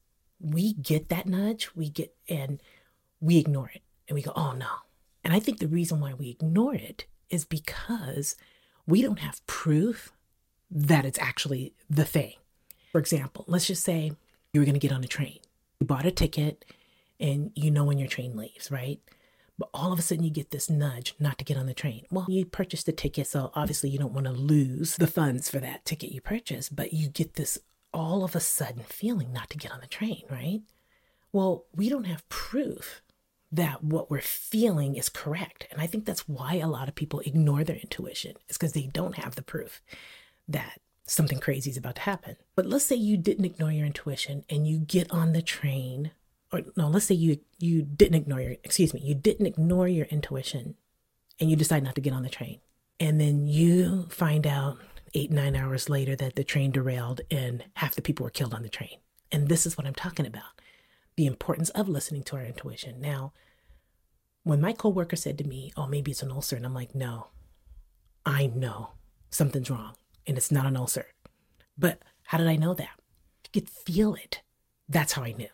we 0.43 0.75
get 0.75 1.09
that 1.09 1.27
nudge, 1.27 1.71
we 1.75 1.89
get 1.89 2.15
and 2.29 2.61
we 3.21 3.39
ignore 3.39 3.71
it 3.75 3.83
and 4.09 4.15
we 4.15 4.23
go, 4.23 4.33
oh 4.35 4.53
no. 4.53 4.67
And 5.25 5.33
I 5.33 5.39
think 5.39 5.59
the 5.59 5.69
reason 5.69 6.01
why 6.01 6.15
we 6.15 6.31
ignore 6.31 6.75
it 6.75 7.07
is 7.31 7.45
because 7.45 8.35
we 8.87 9.01
don't 9.01 9.21
have 9.21 9.47
proof 9.47 10.13
that 10.71 11.05
it's 11.05 11.19
actually 11.19 11.75
the 11.89 12.05
thing. 12.05 12.35
For 12.91 12.99
example, 12.99 13.45
let's 13.47 13.67
just 13.67 13.85
say 13.85 14.13
you 14.53 14.61
were 14.61 14.65
going 14.65 14.75
to 14.75 14.81
get 14.81 14.93
on 14.93 15.05
a 15.05 15.09
train. 15.09 15.39
You 15.79 15.87
bought 15.87 16.07
a 16.07 16.11
ticket 16.11 16.65
and 17.21 17.53
you 17.55 17.71
know 17.71 17.85
when 17.85 17.99
your 17.99 18.09
train 18.09 18.37
leaves, 18.37 18.71
right? 18.71 19.01
But 19.59 19.71
all 19.73 19.93
of 19.93 19.99
a 19.99 20.03
sudden 20.03 20.25
you 20.25 20.31
get 20.31 20.51
this 20.51 20.69
nudge 20.69 21.15
not 21.21 21.39
to 21.39 21.45
get 21.45 21.57
on 21.57 21.67
the 21.67 21.75
train. 21.75 22.05
Well, 22.11 22.27
you 22.29 22.45
purchased 22.45 22.87
the 22.87 22.93
ticket, 22.93 23.29
so 23.29 23.53
obviously 23.55 23.91
you 23.91 23.99
don't 23.99 24.13
want 24.13 24.27
to 24.27 24.33
lose 24.33 24.97
the 24.97 25.07
funds 25.07 25.49
for 25.49 25.61
that 25.61 25.85
ticket 25.85 26.11
you 26.11 26.21
purchased, 26.21 26.75
but 26.75 26.93
you 26.93 27.09
get 27.09 27.35
this 27.35 27.59
all 27.93 28.25
of 28.25 28.35
a 28.35 28.41
sudden 28.41 28.83
feeling 28.83 29.33
not 29.33 29.51
to 29.51 29.59
get 29.59 29.73
on 29.73 29.81
the 29.81 29.87
train, 29.87 30.23
right? 30.31 30.63
Well, 31.33 31.65
we 31.75 31.89
don't 31.89 32.07
have 32.07 32.29
proof 32.29 33.03
that 33.51 33.85
what 33.85 34.11
we're 34.11 34.21
feeling 34.21 34.97
is 34.97 35.11
correct. 35.11 35.67
And 35.71 35.81
I 35.81 35.87
think 35.87 36.07
that's 36.07 36.27
why 36.29 36.55
a 36.55 36.69
lot 36.69 36.89
of 36.89 36.95
people 36.95 37.21
ignore 37.21 37.65
their 37.65 37.77
intuition, 37.77 38.35
is 38.49 38.57
because 38.57 38.73
they 38.73 38.87
don't 38.87 39.17
have 39.17 39.35
the 39.35 39.43
proof 39.43 39.83
that 40.49 40.81
something 41.07 41.39
crazy 41.39 41.71
is 41.71 41.77
about 41.77 41.97
to 41.97 42.03
happen. 42.03 42.37
But 42.55 42.67
let's 42.67 42.87
say 42.87 42.97
you 42.97 43.17
didn't 43.17 43.45
ignore 43.45 43.71
your 43.71 43.87
intuition 43.87 44.45
and 44.49 44.67
you 44.67 44.79
get 44.79 45.11
on 45.11 45.33
the 45.33 45.43
train, 45.43 46.13
or 46.51 46.63
no, 46.77 46.89
let's 46.89 47.07
say 47.07 47.15
you 47.15 47.41
you 47.59 47.83
didn't 47.83 48.17
ignore 48.17 48.41
your 48.41 48.53
excuse 48.65 48.95
me, 48.95 49.01
you 49.01 49.15
didn't 49.15 49.47
ignore 49.47 49.89
your 49.89 50.07
intuition 50.07 50.77
and 51.39 51.51
you 51.51 51.57
decide 51.57 51.83
not 51.83 51.95
to 51.97 52.01
get 52.01 52.13
on 52.13 52.23
the 52.23 52.29
train. 52.31 52.61
And 53.01 53.21
then 53.21 53.47
you 53.47 54.07
find 54.09 54.47
out 54.47 54.79
eight, 55.14 55.31
nine 55.31 55.54
hours 55.57 55.88
later 55.88 56.16
that 56.16 56.37
the 56.37 56.45
train 56.45 56.71
derailed 56.71 57.21
and 57.31 57.64
half 57.75 57.95
the 57.95 58.02
people 58.02 58.25
were 58.25 58.31
killed 58.31 58.54
on 58.54 58.62
the 58.62 58.69
train. 58.69 58.99
And 59.31 59.49
this 59.49 59.66
is 59.66 59.76
what 59.76 59.87
I'm 59.87 59.95
talking 59.95 60.26
about. 60.26 60.61
the 61.16 61.26
importance 61.26 61.69
of 61.71 61.88
listening 61.88 62.23
to 62.25 62.37
our 62.37 62.45
intuition. 62.45 63.00
Now, 63.00 63.33
when 64.45 64.61
my 64.61 64.73
coworker 64.73 65.16
said 65.16 65.37
to 65.38 65.45
me, 65.45 65.73
"Oh, 65.76 65.87
maybe 65.87 66.11
it's 66.11 66.23
an 66.23 66.31
ulcer," 66.31 66.57
and 66.57 66.64
I'm 66.64 66.75
like, 66.75 66.95
"No, 66.95 67.28
I 68.25 68.47
know 68.47 68.92
something's 69.31 69.71
wrong, 69.71 69.97
and 70.26 70.37
it's 70.37 70.50
not 70.50 70.66
an 70.66 70.76
ulcer." 70.76 71.09
But 71.76 72.00
how 72.25 72.38
did 72.38 72.47
I 72.47 72.57
know 72.57 72.75
that? 72.75 72.99
I 73.45 73.49
could 73.52 73.69
feel 73.69 74.14
it. 74.14 74.42
That's 74.88 75.12
how 75.12 75.23
I 75.23 75.33
knew, 75.33 75.50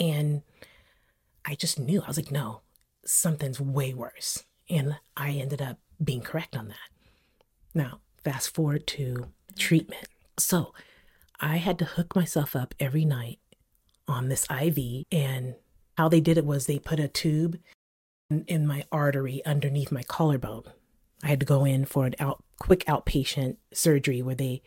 and 0.00 0.42
I 1.44 1.54
just 1.54 1.78
knew. 1.78 2.02
I 2.02 2.08
was 2.08 2.16
like, 2.16 2.32
"No, 2.32 2.62
something's 3.04 3.60
way 3.60 3.94
worse," 3.94 4.44
and 4.68 4.98
I 5.16 5.30
ended 5.32 5.62
up 5.62 5.78
being 6.02 6.22
correct 6.22 6.56
on 6.56 6.68
that. 6.68 6.90
Now, 7.74 8.00
fast 8.28 8.54
forward 8.54 8.86
to 8.86 9.26
treatment. 9.56 10.06
So, 10.38 10.74
I 11.40 11.56
had 11.56 11.78
to 11.78 11.86
hook 11.86 12.14
myself 12.14 12.54
up 12.54 12.74
every 12.78 13.06
night 13.06 13.38
on 14.06 14.28
this 14.28 14.46
IV, 14.50 15.06
and 15.10 15.54
how 15.96 16.10
they 16.10 16.20
did 16.20 16.36
it 16.36 16.44
was 16.44 16.66
they 16.66 16.78
put 16.78 17.00
a 17.00 17.08
tube 17.08 17.58
in 18.46 18.66
my 18.66 18.84
artery 18.92 19.42
underneath 19.46 19.90
my 19.90 20.02
collarbone. 20.02 20.64
I 21.22 21.28
had 21.28 21.40
to 21.40 21.46
go 21.46 21.64
in 21.64 21.86
for 21.86 22.04
an 22.04 22.16
out 22.18 22.44
quick 22.58 22.84
outpatient 22.84 23.56
surgery 23.72 24.20
where 24.20 24.34
they 24.34 24.60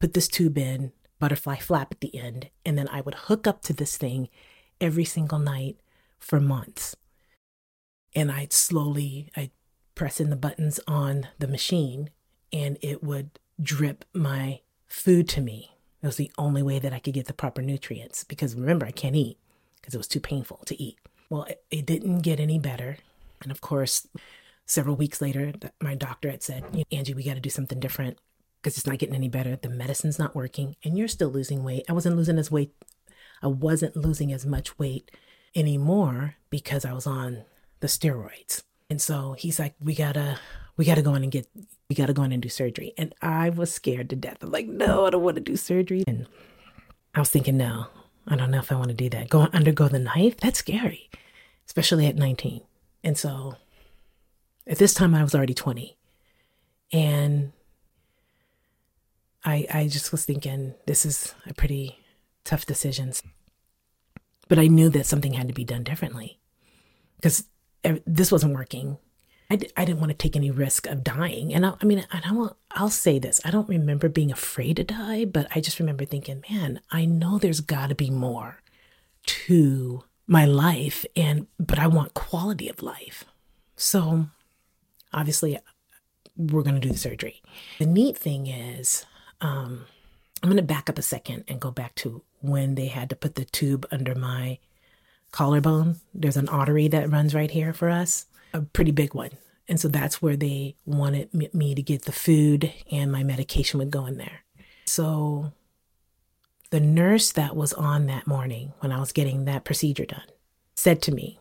put 0.00 0.12
this 0.12 0.28
tube 0.28 0.58
in, 0.58 0.92
butterfly 1.18 1.56
flap 1.56 1.92
at 1.92 2.00
the 2.00 2.14
end, 2.14 2.50
and 2.66 2.76
then 2.76 2.88
I 2.88 3.00
would 3.00 3.14
hook 3.14 3.46
up 3.46 3.62
to 3.62 3.72
this 3.72 3.96
thing 3.96 4.28
every 4.82 5.06
single 5.06 5.38
night 5.38 5.78
for 6.18 6.40
months. 6.40 6.94
And 8.14 8.30
I'd 8.30 8.52
slowly 8.52 9.30
I'd 9.34 9.52
press 9.94 10.20
in 10.20 10.28
the 10.28 10.36
buttons 10.36 10.78
on 10.86 11.28
the 11.38 11.48
machine 11.48 12.10
and 12.52 12.78
it 12.80 13.02
would 13.02 13.30
drip 13.60 14.04
my 14.14 14.60
food 14.86 15.28
to 15.30 15.40
me. 15.40 15.76
It 16.02 16.06
was 16.06 16.16
the 16.16 16.30
only 16.38 16.62
way 16.62 16.78
that 16.78 16.92
I 16.92 16.98
could 16.98 17.14
get 17.14 17.26
the 17.26 17.32
proper 17.32 17.62
nutrients 17.62 18.24
because 18.24 18.54
remember 18.54 18.86
I 18.86 18.92
can't 18.92 19.16
eat 19.16 19.38
because 19.76 19.94
it 19.94 19.98
was 19.98 20.08
too 20.08 20.20
painful 20.20 20.58
to 20.66 20.80
eat. 20.80 20.98
Well, 21.28 21.44
it, 21.44 21.62
it 21.70 21.86
didn't 21.86 22.20
get 22.20 22.40
any 22.40 22.58
better. 22.58 22.98
And 23.42 23.50
of 23.50 23.60
course, 23.60 24.06
several 24.66 24.96
weeks 24.96 25.20
later, 25.20 25.52
my 25.82 25.94
doctor 25.94 26.30
had 26.30 26.42
said, 26.42 26.84
Angie, 26.92 27.14
we 27.14 27.24
got 27.24 27.34
to 27.34 27.40
do 27.40 27.50
something 27.50 27.80
different 27.80 28.18
because 28.60 28.76
it's 28.76 28.86
not 28.86 28.98
getting 28.98 29.14
any 29.14 29.28
better. 29.28 29.56
The 29.56 29.68
medicine's 29.68 30.18
not 30.18 30.34
working 30.34 30.76
and 30.84 30.96
you're 30.96 31.08
still 31.08 31.30
losing 31.30 31.64
weight. 31.64 31.84
I 31.88 31.92
wasn't 31.92 32.16
losing 32.16 32.38
as 32.38 32.50
weight. 32.50 32.72
I 33.42 33.46
wasn't 33.48 33.96
losing 33.96 34.32
as 34.32 34.46
much 34.46 34.78
weight 34.78 35.10
anymore 35.54 36.36
because 36.50 36.84
I 36.84 36.92
was 36.92 37.06
on 37.06 37.44
the 37.80 37.86
steroids. 37.86 38.62
And 38.90 39.00
so 39.00 39.34
he's 39.38 39.58
like, 39.58 39.74
we 39.80 39.94
gotta, 39.94 40.38
we 40.78 40.84
gotta 40.84 41.02
go 41.02 41.14
in 41.14 41.24
and 41.24 41.32
get, 41.32 41.46
we 41.90 41.96
gotta 41.96 42.14
go 42.14 42.22
in 42.22 42.32
and 42.32 42.40
do 42.40 42.48
surgery. 42.48 42.94
And 42.96 43.14
I 43.20 43.50
was 43.50 43.70
scared 43.70 44.08
to 44.10 44.16
death. 44.16 44.38
I'm 44.40 44.50
like, 44.50 44.68
no, 44.68 45.04
I 45.06 45.10
don't 45.10 45.22
want 45.22 45.34
to 45.34 45.42
do 45.42 45.56
surgery. 45.56 46.04
And 46.06 46.26
I 47.14 47.20
was 47.20 47.28
thinking, 47.28 47.58
no, 47.58 47.88
I 48.26 48.36
don't 48.36 48.50
know 48.50 48.60
if 48.60 48.72
I 48.72 48.76
want 48.76 48.88
to 48.88 48.94
do 48.94 49.10
that. 49.10 49.28
Go 49.28 49.48
undergo 49.52 49.88
the 49.88 49.98
knife? 49.98 50.38
That's 50.38 50.60
scary, 50.60 51.10
especially 51.66 52.06
at 52.06 52.16
19. 52.16 52.62
And 53.02 53.18
so 53.18 53.56
at 54.66 54.78
this 54.78 54.94
time 54.94 55.14
I 55.14 55.22
was 55.22 55.34
already 55.34 55.54
20. 55.54 55.96
And 56.92 57.52
I 59.44 59.66
I 59.72 59.88
just 59.88 60.12
was 60.12 60.24
thinking 60.24 60.74
this 60.86 61.04
is 61.04 61.34
a 61.46 61.54
pretty 61.54 61.98
tough 62.44 62.66
decision. 62.66 63.12
But 64.48 64.58
I 64.58 64.68
knew 64.68 64.88
that 64.90 65.06
something 65.06 65.34
had 65.34 65.48
to 65.48 65.54
be 65.54 65.64
done 65.64 65.82
differently 65.82 66.38
because 67.16 67.44
this 68.06 68.32
wasn't 68.32 68.54
working. 68.54 68.98
I 69.50 69.56
d- 69.56 69.70
I 69.76 69.84
didn't 69.84 70.00
want 70.00 70.10
to 70.10 70.16
take 70.16 70.36
any 70.36 70.50
risk 70.50 70.86
of 70.86 71.02
dying. 71.02 71.54
And 71.54 71.64
I, 71.64 71.74
I 71.80 71.84
mean, 71.84 72.04
I 72.12 72.20
don't, 72.20 72.54
I'll 72.72 72.90
say 72.90 73.18
this. 73.18 73.40
I 73.44 73.50
don't 73.50 73.68
remember 73.68 74.08
being 74.08 74.30
afraid 74.30 74.76
to 74.76 74.84
die, 74.84 75.24
but 75.24 75.48
I 75.54 75.60
just 75.60 75.78
remember 75.78 76.04
thinking, 76.04 76.44
man, 76.50 76.80
I 76.90 77.06
know 77.06 77.38
there's 77.38 77.60
got 77.60 77.88
to 77.88 77.94
be 77.94 78.10
more 78.10 78.60
to 79.24 80.04
my 80.26 80.44
life 80.44 81.04
and 81.16 81.46
but 81.58 81.78
I 81.78 81.86
want 81.86 82.14
quality 82.14 82.68
of 82.68 82.82
life. 82.82 83.24
So 83.76 84.26
obviously 85.12 85.58
we're 86.36 86.62
going 86.62 86.74
to 86.74 86.80
do 86.80 86.92
the 86.92 86.98
surgery. 86.98 87.42
The 87.78 87.86
neat 87.86 88.16
thing 88.16 88.46
is 88.46 89.06
um 89.40 89.86
I'm 90.42 90.50
going 90.50 90.56
to 90.56 90.62
back 90.62 90.88
up 90.88 90.98
a 90.98 91.02
second 91.02 91.44
and 91.48 91.60
go 91.60 91.70
back 91.70 91.94
to 91.96 92.22
when 92.40 92.74
they 92.74 92.86
had 92.86 93.10
to 93.10 93.16
put 93.16 93.34
the 93.34 93.44
tube 93.44 93.86
under 93.90 94.14
my 94.14 94.58
collarbone. 95.32 95.96
There's 96.14 96.36
an 96.36 96.48
artery 96.48 96.88
that 96.88 97.10
runs 97.10 97.34
right 97.34 97.50
here 97.50 97.72
for 97.72 97.88
us, 97.88 98.26
a 98.52 98.62
pretty 98.62 98.90
big 98.90 99.14
one. 99.14 99.30
And 99.68 99.78
so 99.78 99.88
that's 99.88 100.22
where 100.22 100.36
they 100.36 100.76
wanted 100.86 101.32
me 101.54 101.74
to 101.74 101.82
get 101.82 102.06
the 102.06 102.12
food 102.12 102.72
and 102.90 103.12
my 103.12 103.22
medication 103.22 103.78
would 103.78 103.90
go 103.90 104.06
in 104.06 104.16
there. 104.16 104.44
So 104.86 105.52
the 106.70 106.80
nurse 106.80 107.32
that 107.32 107.54
was 107.54 107.72
on 107.74 108.06
that 108.06 108.26
morning 108.26 108.72
when 108.80 108.92
I 108.92 109.00
was 109.00 109.12
getting 109.12 109.44
that 109.44 109.64
procedure 109.64 110.06
done 110.06 110.22
said 110.74 111.02
to 111.02 111.12
me, 111.12 111.38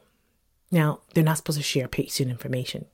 now 0.71 0.99
they're 1.13 1.23
not 1.23 1.37
supposed 1.37 1.59
to 1.59 1.63
share 1.63 1.87
patient 1.87 2.29
information, 2.29 2.85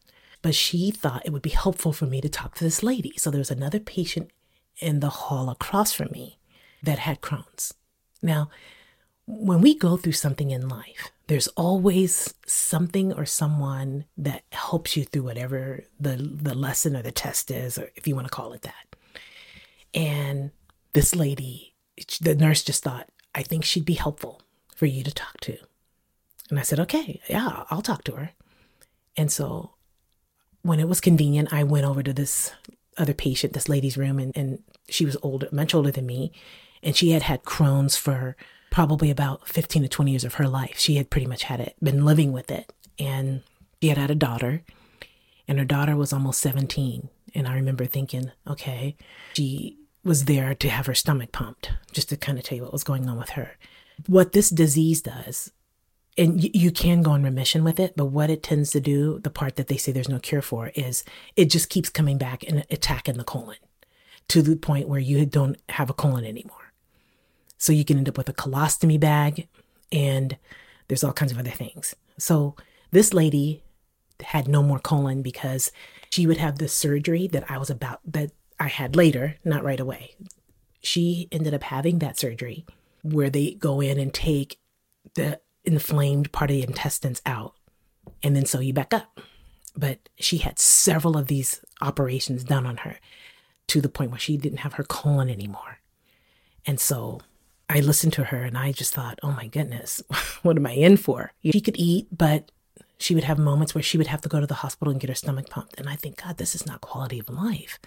but 0.43 0.53
she 0.53 0.91
thought 0.91 1.25
it 1.25 1.31
would 1.31 1.41
be 1.41 1.49
helpful 1.49 1.93
for 1.93 2.05
me 2.05 2.21
to 2.21 2.29
talk 2.29 2.53
to 2.55 2.63
this 2.63 2.83
lady. 2.83 3.13
So 3.17 3.31
there 3.31 3.39
was 3.39 3.49
another 3.49 3.79
patient 3.79 4.29
in 4.77 4.99
the 4.99 5.09
hall 5.09 5.49
across 5.49 5.93
from 5.93 6.09
me 6.11 6.37
that 6.83 6.99
had 6.99 7.21
Crohn's. 7.21 7.73
Now, 8.21 8.49
when 9.25 9.61
we 9.61 9.75
go 9.75 9.97
through 9.97 10.13
something 10.13 10.51
in 10.51 10.67
life, 10.67 11.11
there's 11.27 11.47
always 11.49 12.33
something 12.45 13.13
or 13.13 13.25
someone 13.25 14.05
that 14.17 14.43
helps 14.51 14.97
you 14.97 15.05
through 15.05 15.23
whatever 15.23 15.83
the 15.99 16.17
the 16.17 16.53
lesson 16.53 16.95
or 16.95 17.01
the 17.01 17.11
test 17.11 17.49
is, 17.49 17.77
or 17.77 17.89
if 17.95 18.07
you 18.07 18.15
want 18.15 18.27
to 18.27 18.33
call 18.33 18.53
it 18.53 18.63
that. 18.63 18.95
And 19.93 20.51
this 20.93 21.15
lady 21.15 21.73
the 22.21 22.35
nurse 22.35 22.63
just 22.63 22.83
thought, 22.83 23.09
I 23.35 23.43
think 23.43 23.63
she'd 23.63 23.85
be 23.85 23.93
helpful 23.93 24.41
for 24.75 24.85
you 24.85 25.03
to 25.03 25.13
talk 25.13 25.39
to. 25.41 25.57
And 26.49 26.59
I 26.59 26.63
said, 26.63 26.79
okay, 26.81 27.21
yeah, 27.29 27.63
I'll 27.69 27.81
talk 27.81 28.03
to 28.05 28.13
her. 28.13 28.31
And 29.15 29.31
so 29.31 29.71
when 30.61 30.79
it 30.79 30.87
was 30.87 31.01
convenient, 31.01 31.53
I 31.53 31.63
went 31.63 31.85
over 31.85 32.03
to 32.03 32.13
this 32.13 32.51
other 32.97 33.13
patient, 33.13 33.53
this 33.53 33.69
lady's 33.69 33.97
room, 33.97 34.19
and, 34.19 34.35
and 34.35 34.63
she 34.89 35.05
was 35.05 35.17
older, 35.21 35.47
much 35.51 35.73
older 35.73 35.91
than 35.91 36.05
me. 36.05 36.31
And 36.81 36.95
she 36.95 37.11
had 37.11 37.23
had 37.23 37.43
Crohn's 37.43 37.95
for 37.95 38.35
probably 38.73 39.11
about 39.11 39.47
15 39.47 39.83
to 39.83 39.87
20 39.87 40.11
years 40.11 40.23
of 40.23 40.33
her 40.33 40.47
life. 40.47 40.79
She 40.79 40.95
had 40.95 41.11
pretty 41.11 41.27
much 41.27 41.43
had 41.43 41.59
it, 41.59 41.75
been 41.79 42.03
living 42.03 42.31
with 42.31 42.49
it. 42.49 42.73
And 42.97 43.43
she 43.79 43.89
had 43.89 43.99
had 43.99 44.09
a 44.09 44.15
daughter, 44.15 44.63
and 45.47 45.59
her 45.59 45.65
daughter 45.65 45.95
was 45.95 46.11
almost 46.11 46.41
17. 46.41 47.07
And 47.35 47.47
I 47.47 47.53
remember 47.53 47.85
thinking, 47.85 48.31
okay, 48.47 48.95
she 49.33 49.77
was 50.03 50.25
there 50.25 50.55
to 50.55 50.69
have 50.69 50.87
her 50.87 50.95
stomach 50.95 51.31
pumped, 51.31 51.71
just 51.91 52.09
to 52.09 52.17
kind 52.17 52.39
of 52.39 52.45
tell 52.45 52.55
you 52.55 52.63
what 52.63 52.73
was 52.73 52.83
going 52.83 53.07
on 53.07 53.19
with 53.19 53.29
her. 53.29 53.57
What 54.07 54.31
this 54.31 54.49
disease 54.49 55.03
does, 55.03 55.51
and 56.17 56.37
y- 56.41 56.49
you 56.55 56.71
can 56.71 57.03
go 57.03 57.13
in 57.13 57.21
remission 57.21 57.63
with 57.63 57.79
it, 57.79 57.93
but 57.95 58.05
what 58.05 58.31
it 58.31 58.41
tends 58.41 58.71
to 58.71 58.79
do, 58.79 59.19
the 59.19 59.29
part 59.29 59.55
that 59.57 59.67
they 59.67 59.77
say 59.77 59.91
there's 59.91 60.09
no 60.09 60.19
cure 60.19 60.41
for, 60.41 60.71
is 60.73 61.03
it 61.35 61.45
just 61.45 61.69
keeps 61.69 61.89
coming 61.89 62.17
back 62.17 62.43
and 62.47 62.65
attacking 62.71 63.17
the 63.17 63.23
colon 63.23 63.57
to 64.29 64.41
the 64.41 64.55
point 64.55 64.87
where 64.87 64.99
you 64.99 65.27
don't 65.27 65.57
have 65.69 65.91
a 65.91 65.93
colon 65.93 66.25
anymore. 66.25 66.62
So 67.63 67.71
you 67.71 67.85
can 67.85 67.97
end 67.97 68.09
up 68.09 68.17
with 68.17 68.27
a 68.27 68.33
colostomy 68.33 68.99
bag, 68.99 69.47
and 69.89 70.35
there's 70.89 71.01
all 71.01 71.13
kinds 71.13 71.31
of 71.31 71.39
other 71.39 71.49
things. 71.49 71.95
So 72.17 72.57
this 72.91 73.13
lady 73.13 73.63
had 74.21 74.49
no 74.49 74.61
more 74.61 74.79
colon 74.79 75.21
because 75.21 75.71
she 76.09 76.27
would 76.27 76.35
have 76.39 76.57
the 76.57 76.67
surgery 76.67 77.25
that 77.27 77.49
I 77.49 77.57
was 77.57 77.69
about 77.69 78.01
that 78.05 78.31
I 78.59 78.67
had 78.67 78.97
later, 78.97 79.37
not 79.45 79.63
right 79.63 79.79
away. 79.79 80.13
She 80.81 81.29
ended 81.31 81.53
up 81.53 81.63
having 81.63 81.99
that 81.99 82.19
surgery 82.19 82.65
where 83.01 83.29
they 83.29 83.53
go 83.53 83.79
in 83.79 83.97
and 83.97 84.13
take 84.13 84.59
the 85.13 85.39
inflamed 85.63 86.33
part 86.33 86.49
of 86.49 86.57
the 86.57 86.63
intestines 86.63 87.21
out 87.25 87.53
and 88.21 88.35
then 88.35 88.45
sew 88.45 88.59
you 88.59 88.73
back 88.73 88.93
up. 88.93 89.21
But 89.73 90.09
she 90.19 90.39
had 90.39 90.59
several 90.59 91.15
of 91.15 91.27
these 91.27 91.61
operations 91.79 92.43
done 92.43 92.65
on 92.65 92.75
her 92.83 92.99
to 93.67 93.79
the 93.79 93.87
point 93.87 94.11
where 94.11 94.19
she 94.19 94.35
didn't 94.35 94.59
have 94.59 94.73
her 94.73 94.83
colon 94.83 95.29
anymore. 95.29 95.79
And 96.65 96.77
so 96.77 97.21
I 97.73 97.79
listened 97.79 98.13
to 98.13 98.25
her 98.25 98.43
and 98.43 98.55
I 98.55 98.71
just 98.71 98.93
thought, 98.93 99.17
oh 99.23 99.31
my 99.31 99.47
goodness, 99.47 100.03
what 100.43 100.57
am 100.57 100.67
I 100.67 100.73
in 100.73 100.95
for? 100.95 101.33
She 101.43 101.59
could 101.59 101.75
eat, 101.75 102.07
but 102.15 102.51
she 102.99 103.15
would 103.15 103.23
have 103.23 103.39
moments 103.39 103.73
where 103.73 103.81
she 103.81 103.97
would 103.97 104.05
have 104.07 104.21
to 104.21 104.29
go 104.29 104.39
to 104.39 104.45
the 104.45 104.53
hospital 104.53 104.91
and 104.91 105.01
get 105.01 105.09
her 105.09 105.15
stomach 105.15 105.49
pumped. 105.49 105.79
And 105.79 105.89
I 105.89 105.95
think, 105.95 106.21
God, 106.21 106.37
this 106.37 106.53
is 106.53 106.67
not 106.67 106.81
quality 106.81 107.17
of 107.17 107.29
life. 107.29 107.79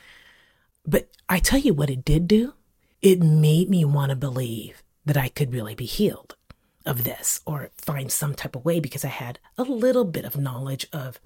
But 0.84 1.08
I 1.28 1.38
tell 1.38 1.60
you 1.60 1.72
what 1.72 1.88
it 1.88 2.04
did 2.04 2.26
do. 2.26 2.54
It 3.00 3.22
made 3.22 3.70
me 3.70 3.84
want 3.84 4.10
to 4.10 4.16
believe 4.16 4.82
that 5.04 5.16
I 5.16 5.28
could 5.28 5.52
really 5.52 5.76
be 5.76 5.86
healed 5.86 6.34
of 6.84 7.04
this 7.04 7.40
or 7.46 7.70
find 7.76 8.10
some 8.10 8.34
type 8.34 8.56
of 8.56 8.64
way 8.64 8.80
because 8.80 9.04
I 9.04 9.08
had 9.08 9.38
a 9.56 9.62
little 9.62 10.04
bit 10.04 10.24
of 10.24 10.36
knowledge 10.36 10.88
of 10.92 11.20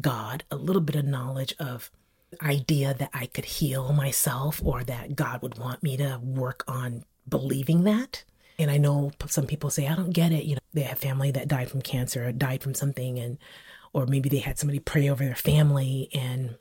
God, 0.00 0.42
a 0.50 0.56
little 0.56 0.82
bit 0.82 0.96
of 0.96 1.04
knowledge 1.04 1.54
of 1.60 1.92
the 2.32 2.44
idea 2.44 2.92
that 2.92 3.10
I 3.14 3.26
could 3.26 3.44
heal 3.44 3.92
myself 3.92 4.60
or 4.64 4.82
that 4.82 5.14
God 5.14 5.42
would 5.42 5.58
want 5.58 5.84
me 5.84 5.96
to 5.96 6.18
work 6.20 6.64
on 6.66 7.04
believing 7.30 7.84
that. 7.84 8.24
And 8.58 8.70
I 8.70 8.76
know 8.76 9.12
some 9.26 9.46
people 9.46 9.70
say, 9.70 9.86
I 9.86 9.96
don't 9.96 10.12
get 10.12 10.32
it. 10.32 10.44
You 10.44 10.56
know, 10.56 10.60
they 10.74 10.82
have 10.82 10.98
family 10.98 11.30
that 11.30 11.48
died 11.48 11.70
from 11.70 11.82
cancer 11.82 12.26
or 12.26 12.32
died 12.32 12.62
from 12.62 12.74
something 12.74 13.18
and 13.18 13.38
or 13.92 14.06
maybe 14.06 14.28
they 14.28 14.38
had 14.38 14.58
somebody 14.58 14.78
pray 14.78 15.08
over 15.08 15.24
their 15.24 15.34
family 15.34 16.08
and 16.12 16.56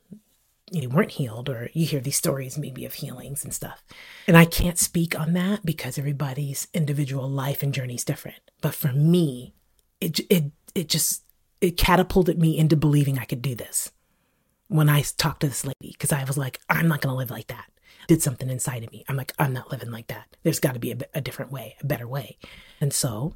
you 0.71 0.81
know, 0.81 0.95
weren't 0.95 1.11
healed, 1.11 1.49
or 1.49 1.69
you 1.73 1.85
hear 1.85 1.99
these 1.99 2.17
stories 2.17 2.57
maybe 2.57 2.85
of 2.85 2.93
healings 2.93 3.43
and 3.43 3.53
stuff. 3.53 3.83
And 4.27 4.37
I 4.37 4.45
can't 4.45 4.77
speak 4.77 5.19
on 5.19 5.33
that 5.33 5.65
because 5.65 5.97
everybody's 5.97 6.67
individual 6.73 7.27
life 7.27 7.63
and 7.63 7.73
journey 7.73 7.95
is 7.95 8.03
different. 8.03 8.39
But 8.61 8.75
for 8.75 8.91
me, 8.91 9.53
it 9.99 10.19
it 10.29 10.51
it 10.75 10.87
just 10.89 11.23
it 11.61 11.77
catapulted 11.77 12.39
me 12.39 12.57
into 12.57 12.75
believing 12.75 13.17
I 13.17 13.25
could 13.25 13.41
do 13.41 13.55
this. 13.55 13.91
When 14.67 14.89
I 14.89 15.01
talked 15.01 15.41
to 15.41 15.47
this 15.47 15.65
lady, 15.65 15.93
because 15.93 16.11
I 16.11 16.23
was 16.23 16.37
like, 16.37 16.59
I'm 16.69 16.87
not 16.87 17.01
going 17.01 17.11
to 17.11 17.17
live 17.17 17.31
like 17.31 17.47
that. 17.47 17.71
Did 18.09 18.23
something 18.23 18.49
inside 18.49 18.83
of 18.83 18.91
me. 18.91 19.05
I'm 19.07 19.15
like, 19.15 19.33
I'm 19.37 19.53
not 19.53 19.69
living 19.71 19.91
like 19.91 20.07
that. 20.07 20.35
There's 20.41 20.59
got 20.59 20.73
to 20.73 20.79
be 20.79 20.91
a, 20.91 20.97
a 21.13 21.21
different 21.21 21.51
way, 21.51 21.75
a 21.79 21.85
better 21.85 22.07
way. 22.07 22.39
And 22.81 22.91
so 22.91 23.35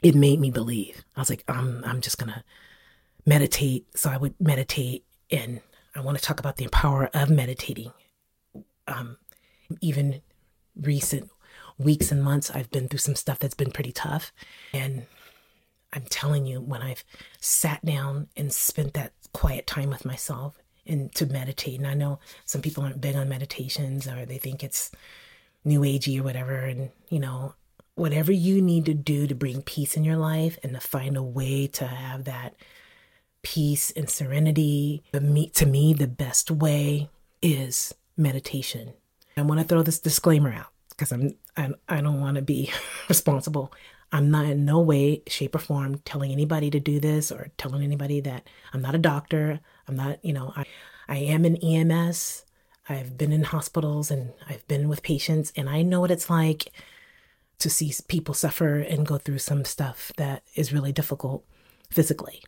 it 0.00 0.14
made 0.14 0.40
me 0.40 0.50
believe. 0.50 1.04
I 1.14 1.20
was 1.20 1.28
like, 1.28 1.44
I'm 1.46 1.84
I'm 1.84 2.00
just 2.00 2.16
gonna 2.16 2.44
meditate. 3.26 3.86
So 3.94 4.08
I 4.08 4.16
would 4.16 4.40
meditate 4.40 5.04
and 5.30 5.60
I 5.94 6.00
want 6.00 6.16
to 6.16 6.24
talk 6.24 6.40
about 6.40 6.56
the 6.56 6.68
power 6.68 7.10
of 7.12 7.28
meditating. 7.28 7.92
Um, 8.86 9.18
even 9.82 10.22
recent 10.74 11.30
weeks 11.76 12.10
and 12.10 12.24
months, 12.24 12.50
I've 12.50 12.70
been 12.70 12.88
through 12.88 13.00
some 13.00 13.16
stuff 13.16 13.38
that's 13.38 13.54
been 13.54 13.70
pretty 13.70 13.92
tough. 13.92 14.32
And 14.72 15.04
I'm 15.92 16.04
telling 16.08 16.46
you, 16.46 16.62
when 16.62 16.80
I've 16.80 17.04
sat 17.38 17.84
down 17.84 18.28
and 18.34 18.50
spent 18.50 18.94
that 18.94 19.12
quiet 19.34 19.66
time 19.66 19.90
with 19.90 20.06
myself 20.06 20.56
and 20.88 21.14
to 21.14 21.26
meditate, 21.26 21.78
and 21.78 21.86
I 21.86 21.94
know 21.94 22.18
some 22.44 22.62
people 22.62 22.82
aren't 22.82 23.00
big 23.00 23.16
on 23.16 23.28
meditations 23.28 24.08
or 24.08 24.24
they 24.24 24.38
think 24.38 24.64
it's 24.64 24.90
new 25.64 25.80
agey 25.80 26.20
or 26.20 26.22
whatever. 26.22 26.56
And, 26.56 26.90
you 27.08 27.20
know, 27.20 27.54
whatever 27.94 28.32
you 28.32 28.62
need 28.62 28.86
to 28.86 28.94
do 28.94 29.26
to 29.26 29.34
bring 29.34 29.62
peace 29.62 29.96
in 29.96 30.04
your 30.04 30.16
life 30.16 30.58
and 30.62 30.72
to 30.74 30.80
find 30.80 31.16
a 31.16 31.22
way 31.22 31.66
to 31.66 31.86
have 31.86 32.24
that 32.24 32.54
peace 33.42 33.90
and 33.92 34.08
serenity. 34.08 35.02
me, 35.20 35.48
To 35.50 35.66
me, 35.66 35.94
the 35.94 36.08
best 36.08 36.50
way 36.50 37.08
is 37.42 37.94
meditation. 38.16 38.94
I 39.36 39.42
want 39.42 39.60
to 39.60 39.66
throw 39.66 39.82
this 39.82 40.00
disclaimer 40.00 40.52
out 40.52 40.72
because 40.90 41.12
I'm, 41.12 41.36
I'm 41.56 41.76
I 41.88 42.00
don't 42.00 42.20
want 42.20 42.36
to 42.36 42.42
be 42.42 42.72
responsible. 43.08 43.72
I'm 44.10 44.30
not 44.30 44.46
in 44.46 44.64
no 44.64 44.80
way, 44.80 45.22
shape, 45.26 45.54
or 45.54 45.58
form 45.58 45.98
telling 46.04 46.32
anybody 46.32 46.70
to 46.70 46.80
do 46.80 46.98
this 46.98 47.30
or 47.30 47.50
telling 47.58 47.82
anybody 47.82 48.20
that 48.20 48.48
I'm 48.72 48.80
not 48.80 48.94
a 48.94 48.98
doctor. 48.98 49.60
I'm 49.86 49.96
not, 49.96 50.24
you 50.24 50.32
know, 50.32 50.52
I, 50.56 50.64
I 51.08 51.16
am 51.18 51.44
an 51.44 51.56
EMS. 51.56 52.44
I've 52.88 53.18
been 53.18 53.32
in 53.32 53.44
hospitals 53.44 54.10
and 54.10 54.32
I've 54.48 54.66
been 54.66 54.88
with 54.88 55.02
patients, 55.02 55.52
and 55.56 55.68
I 55.68 55.82
know 55.82 56.00
what 56.00 56.10
it's 56.10 56.30
like 56.30 56.72
to 57.58 57.68
see 57.68 57.92
people 58.06 58.34
suffer 58.34 58.78
and 58.78 59.06
go 59.06 59.18
through 59.18 59.38
some 59.38 59.64
stuff 59.64 60.12
that 60.16 60.42
is 60.54 60.72
really 60.72 60.92
difficult 60.92 61.44
physically. 61.90 62.42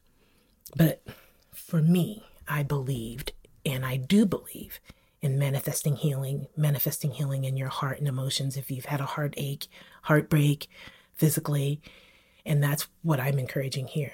But 0.76 1.02
for 1.52 1.82
me, 1.82 2.24
I 2.48 2.62
believed, 2.62 3.32
and 3.66 3.84
I 3.84 3.96
do 3.96 4.24
believe, 4.24 4.80
in 5.22 5.38
manifesting 5.38 5.96
healing, 5.96 6.46
manifesting 6.56 7.10
healing 7.10 7.44
in 7.44 7.56
your 7.56 7.68
heart 7.68 7.98
and 7.98 8.08
emotions. 8.08 8.56
If 8.56 8.70
you've 8.70 8.86
had 8.86 9.00
a 9.00 9.06
heartache, 9.06 9.66
heartbreak 10.02 10.68
physically, 11.20 11.80
and 12.44 12.62
that's 12.62 12.88
what 13.02 13.20
I'm 13.20 13.38
encouraging 13.38 13.86
here 13.86 14.12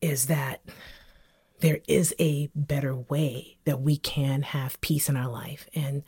is 0.00 0.26
that 0.26 0.60
there 1.60 1.80
is 1.88 2.14
a 2.18 2.50
better 2.54 2.94
way 2.94 3.58
that 3.64 3.80
we 3.80 3.96
can 3.96 4.42
have 4.42 4.80
peace 4.80 5.08
in 5.08 5.16
our 5.16 5.30
life. 5.30 5.68
And 5.74 6.02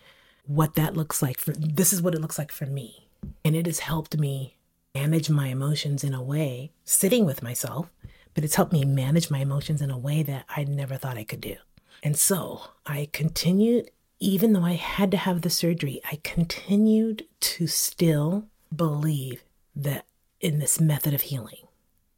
what 0.46 0.74
that 0.74 0.96
looks 0.96 1.22
like 1.22 1.38
for 1.38 1.52
this 1.52 1.92
is 1.92 2.02
what 2.02 2.14
it 2.14 2.20
looks 2.20 2.38
like 2.38 2.52
for 2.52 2.66
me. 2.66 3.08
And 3.44 3.56
it 3.56 3.66
has 3.66 3.80
helped 3.80 4.18
me 4.18 4.56
manage 4.94 5.30
my 5.30 5.48
emotions 5.48 6.04
in 6.04 6.14
a 6.14 6.22
way, 6.22 6.72
sitting 6.84 7.24
with 7.24 7.42
myself 7.42 7.90
but 8.36 8.44
it's 8.44 8.56
helped 8.56 8.74
me 8.74 8.84
manage 8.84 9.30
my 9.30 9.38
emotions 9.38 9.80
in 9.80 9.90
a 9.90 9.96
way 9.96 10.22
that 10.22 10.44
I 10.46 10.64
never 10.64 10.96
thought 10.96 11.16
I 11.16 11.24
could 11.24 11.40
do. 11.40 11.56
And 12.02 12.18
so 12.18 12.60
I 12.84 13.08
continued, 13.10 13.90
even 14.20 14.52
though 14.52 14.62
I 14.62 14.74
had 14.74 15.10
to 15.12 15.16
have 15.16 15.40
the 15.40 15.48
surgery, 15.48 16.02
I 16.12 16.20
continued 16.22 17.24
to 17.40 17.66
still 17.66 18.44
believe 18.74 19.42
that 19.74 20.04
in 20.40 20.58
this 20.58 20.80
method 20.80 21.14
of 21.14 21.22
healing. 21.22 21.66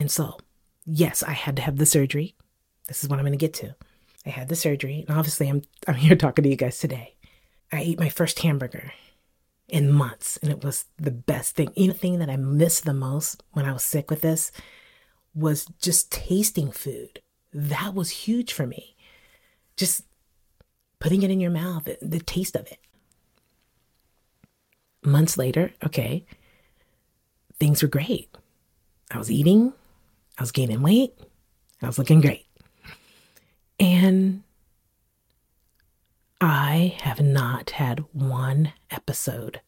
And 0.01 0.11
so, 0.11 0.39
yes, 0.85 1.23
I 1.23 1.33
had 1.33 1.57
to 1.57 1.63
have 1.63 1.77
the 1.77 1.87
surgery. 1.87 2.35
This 2.87 3.03
is 3.03 3.09
what 3.09 3.19
I'm 3.19 3.25
going 3.25 3.33
to 3.33 3.39
get 3.39 3.55
to. 3.55 3.75
I 4.27 4.31
had 4.31 4.49
the 4.49 4.57
surgery, 4.57 5.05
and 5.09 5.17
obviously, 5.17 5.49
I'm, 5.49 5.63
I'm 5.87 5.95
here 5.95 6.17
talking 6.17 6.43
to 6.43 6.49
you 6.49 6.57
guys 6.57 6.79
today. 6.79 7.15
I 7.73 7.81
ate 7.81 8.01
my 8.01 8.09
first 8.09 8.41
hamburger 8.41 8.93
in 9.69 9.93
months, 9.93 10.39
and 10.43 10.51
it 10.51 10.65
was 10.65 10.87
the 10.97 11.11
best 11.11 11.55
thing. 11.55 11.73
Anything 11.77 12.19
that 12.19 12.31
I 12.31 12.37
missed 12.37 12.85
the 12.85 12.95
most 12.95 13.43
when 13.53 13.65
I 13.65 13.73
was 13.73 13.85
sick 13.85 14.11
with 14.11 14.23
this 14.23 14.51
was 15.35 15.67
just 15.81 16.11
tasting 16.11 16.73
food. 16.73 17.21
That 17.53 17.95
was 17.95 18.11
huge 18.11 18.53
for 18.53 18.67
me. 18.67 18.97
Just 19.77 20.05
putting 20.99 21.23
it 21.23 21.31
in 21.31 21.41
your 21.41 21.51
mouth, 21.51 21.85
the, 21.85 21.99
the 22.03 22.21
taste 22.21 22.57
of 22.57 22.67
it. 22.67 22.79
Months 25.03 25.39
later, 25.39 25.73
okay, 25.85 26.27
things 27.59 27.83
were 27.83 27.89
great. 27.89 28.29
I 29.11 29.19
was 29.19 29.31
eating, 29.31 29.73
I 30.39 30.43
was 30.43 30.53
gaining 30.53 30.83
weight, 30.83 31.15
I 31.83 31.87
was 31.87 31.99
looking 31.99 32.21
great. 32.21 32.47
And 33.81 34.43
I 36.41 36.97
have 37.03 37.21
not 37.21 37.71
had 37.71 38.05
one 38.13 38.73
episode 38.91 39.61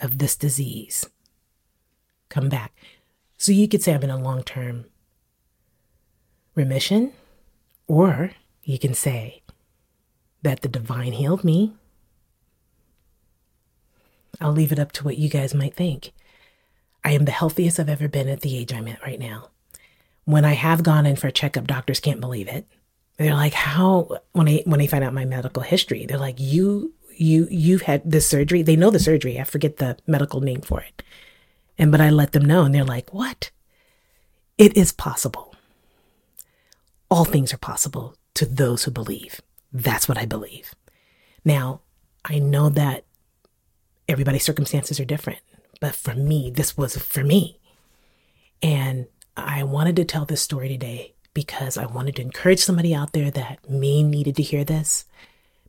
of 0.00 0.18
this 0.18 0.36
disease 0.36 1.08
come 2.28 2.48
back. 2.48 2.72
So 3.36 3.52
you 3.52 3.68
could 3.68 3.82
say 3.82 3.94
I'm 3.94 4.02
in 4.02 4.10
a 4.10 4.18
long 4.18 4.42
term 4.42 4.86
remission, 6.54 7.12
or 7.86 8.32
you 8.64 8.78
can 8.78 8.94
say 8.94 9.42
that 10.42 10.60
the 10.60 10.68
divine 10.68 11.12
healed 11.12 11.44
me. 11.44 11.74
I'll 14.40 14.52
leave 14.52 14.72
it 14.72 14.78
up 14.78 14.92
to 14.92 15.04
what 15.04 15.18
you 15.18 15.28
guys 15.28 15.54
might 15.54 15.74
think. 15.74 16.12
I 17.04 17.12
am 17.12 17.24
the 17.24 17.32
healthiest 17.32 17.80
I've 17.80 17.88
ever 17.88 18.08
been 18.08 18.28
at 18.28 18.40
the 18.40 18.56
age 18.56 18.72
I'm 18.72 18.88
at 18.88 19.02
right 19.02 19.18
now. 19.18 19.50
When 20.24 20.44
I 20.44 20.52
have 20.52 20.82
gone 20.82 21.06
in 21.06 21.16
for 21.16 21.26
a 21.28 21.32
checkup, 21.32 21.66
doctors 21.66 22.00
can't 22.00 22.20
believe 22.20 22.48
it. 22.48 22.66
They're 23.16 23.34
like, 23.34 23.54
"How?" 23.54 24.20
When 24.32 24.46
they 24.46 24.62
when 24.66 24.78
they 24.78 24.86
find 24.86 25.02
out 25.02 25.14
my 25.14 25.24
medical 25.24 25.62
history, 25.62 26.06
they're 26.06 26.18
like, 26.18 26.38
"You 26.38 26.94
you 27.16 27.48
you've 27.50 27.82
had 27.82 28.02
this 28.04 28.26
surgery." 28.26 28.62
They 28.62 28.76
know 28.76 28.90
the 28.90 28.98
surgery. 28.98 29.40
I 29.40 29.44
forget 29.44 29.78
the 29.78 29.96
medical 30.06 30.40
name 30.40 30.60
for 30.60 30.80
it. 30.80 31.02
And 31.78 31.90
but 31.90 32.00
I 32.00 32.10
let 32.10 32.32
them 32.32 32.44
know 32.44 32.64
and 32.64 32.74
they're 32.74 32.84
like, 32.84 33.12
"What?" 33.12 33.50
It 34.58 34.76
is 34.76 34.92
possible. 34.92 35.54
All 37.10 37.24
things 37.24 37.54
are 37.54 37.58
possible 37.58 38.16
to 38.34 38.44
those 38.44 38.84
who 38.84 38.90
believe. 38.90 39.40
That's 39.72 40.08
what 40.08 40.18
I 40.18 40.26
believe. 40.26 40.74
Now, 41.44 41.80
I 42.24 42.38
know 42.38 42.68
that 42.70 43.04
everybody's 44.08 44.44
circumstances 44.44 45.00
are 45.00 45.04
different, 45.04 45.38
but 45.80 45.94
for 45.94 46.14
me, 46.14 46.50
this 46.50 46.76
was 46.76 46.96
for 46.96 47.24
me. 47.24 47.58
And 48.62 49.06
I 49.36 49.62
wanted 49.62 49.96
to 49.96 50.04
tell 50.04 50.24
this 50.24 50.42
story 50.42 50.68
today 50.68 51.14
because 51.34 51.76
I 51.76 51.86
wanted 51.86 52.16
to 52.16 52.22
encourage 52.22 52.60
somebody 52.60 52.94
out 52.94 53.12
there 53.12 53.30
that 53.30 53.68
may 53.70 54.02
needed 54.02 54.36
to 54.36 54.42
hear 54.42 54.64
this. 54.64 55.04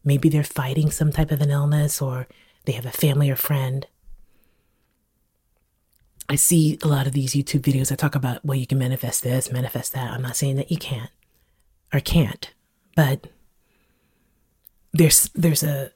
Maybe 0.04 0.30
they're 0.30 0.44
fighting 0.44 0.90
some 0.90 1.12
type 1.12 1.32
of 1.32 1.42
an 1.42 1.52
illness 1.52 2.02
or 2.02 2.28
they 2.66 2.72
have 2.72 2.86
a 2.86 2.92
family 2.92 3.30
or 3.30 3.36
friend 3.36 3.86
I 6.30 6.36
see 6.36 6.78
a 6.84 6.88
lot 6.88 7.08
of 7.08 7.14
these 7.14 7.34
YouTube 7.34 7.62
videos 7.62 7.90
that 7.90 7.98
talk 7.98 8.14
about, 8.14 8.46
well, 8.46 8.58
you 8.58 8.68
can 8.68 8.78
manifest 8.78 9.24
this, 9.24 9.52
manifest 9.52 9.94
that. 9.94 10.12
I'm 10.12 10.22
not 10.22 10.36
saying 10.36 10.58
that 10.58 10.70
you 10.70 10.78
can't 10.78 11.10
or 11.92 12.00
can't, 12.00 12.54
but 12.96 13.28
there's 14.94 15.30
there's 15.34 15.64
a 15.64 15.92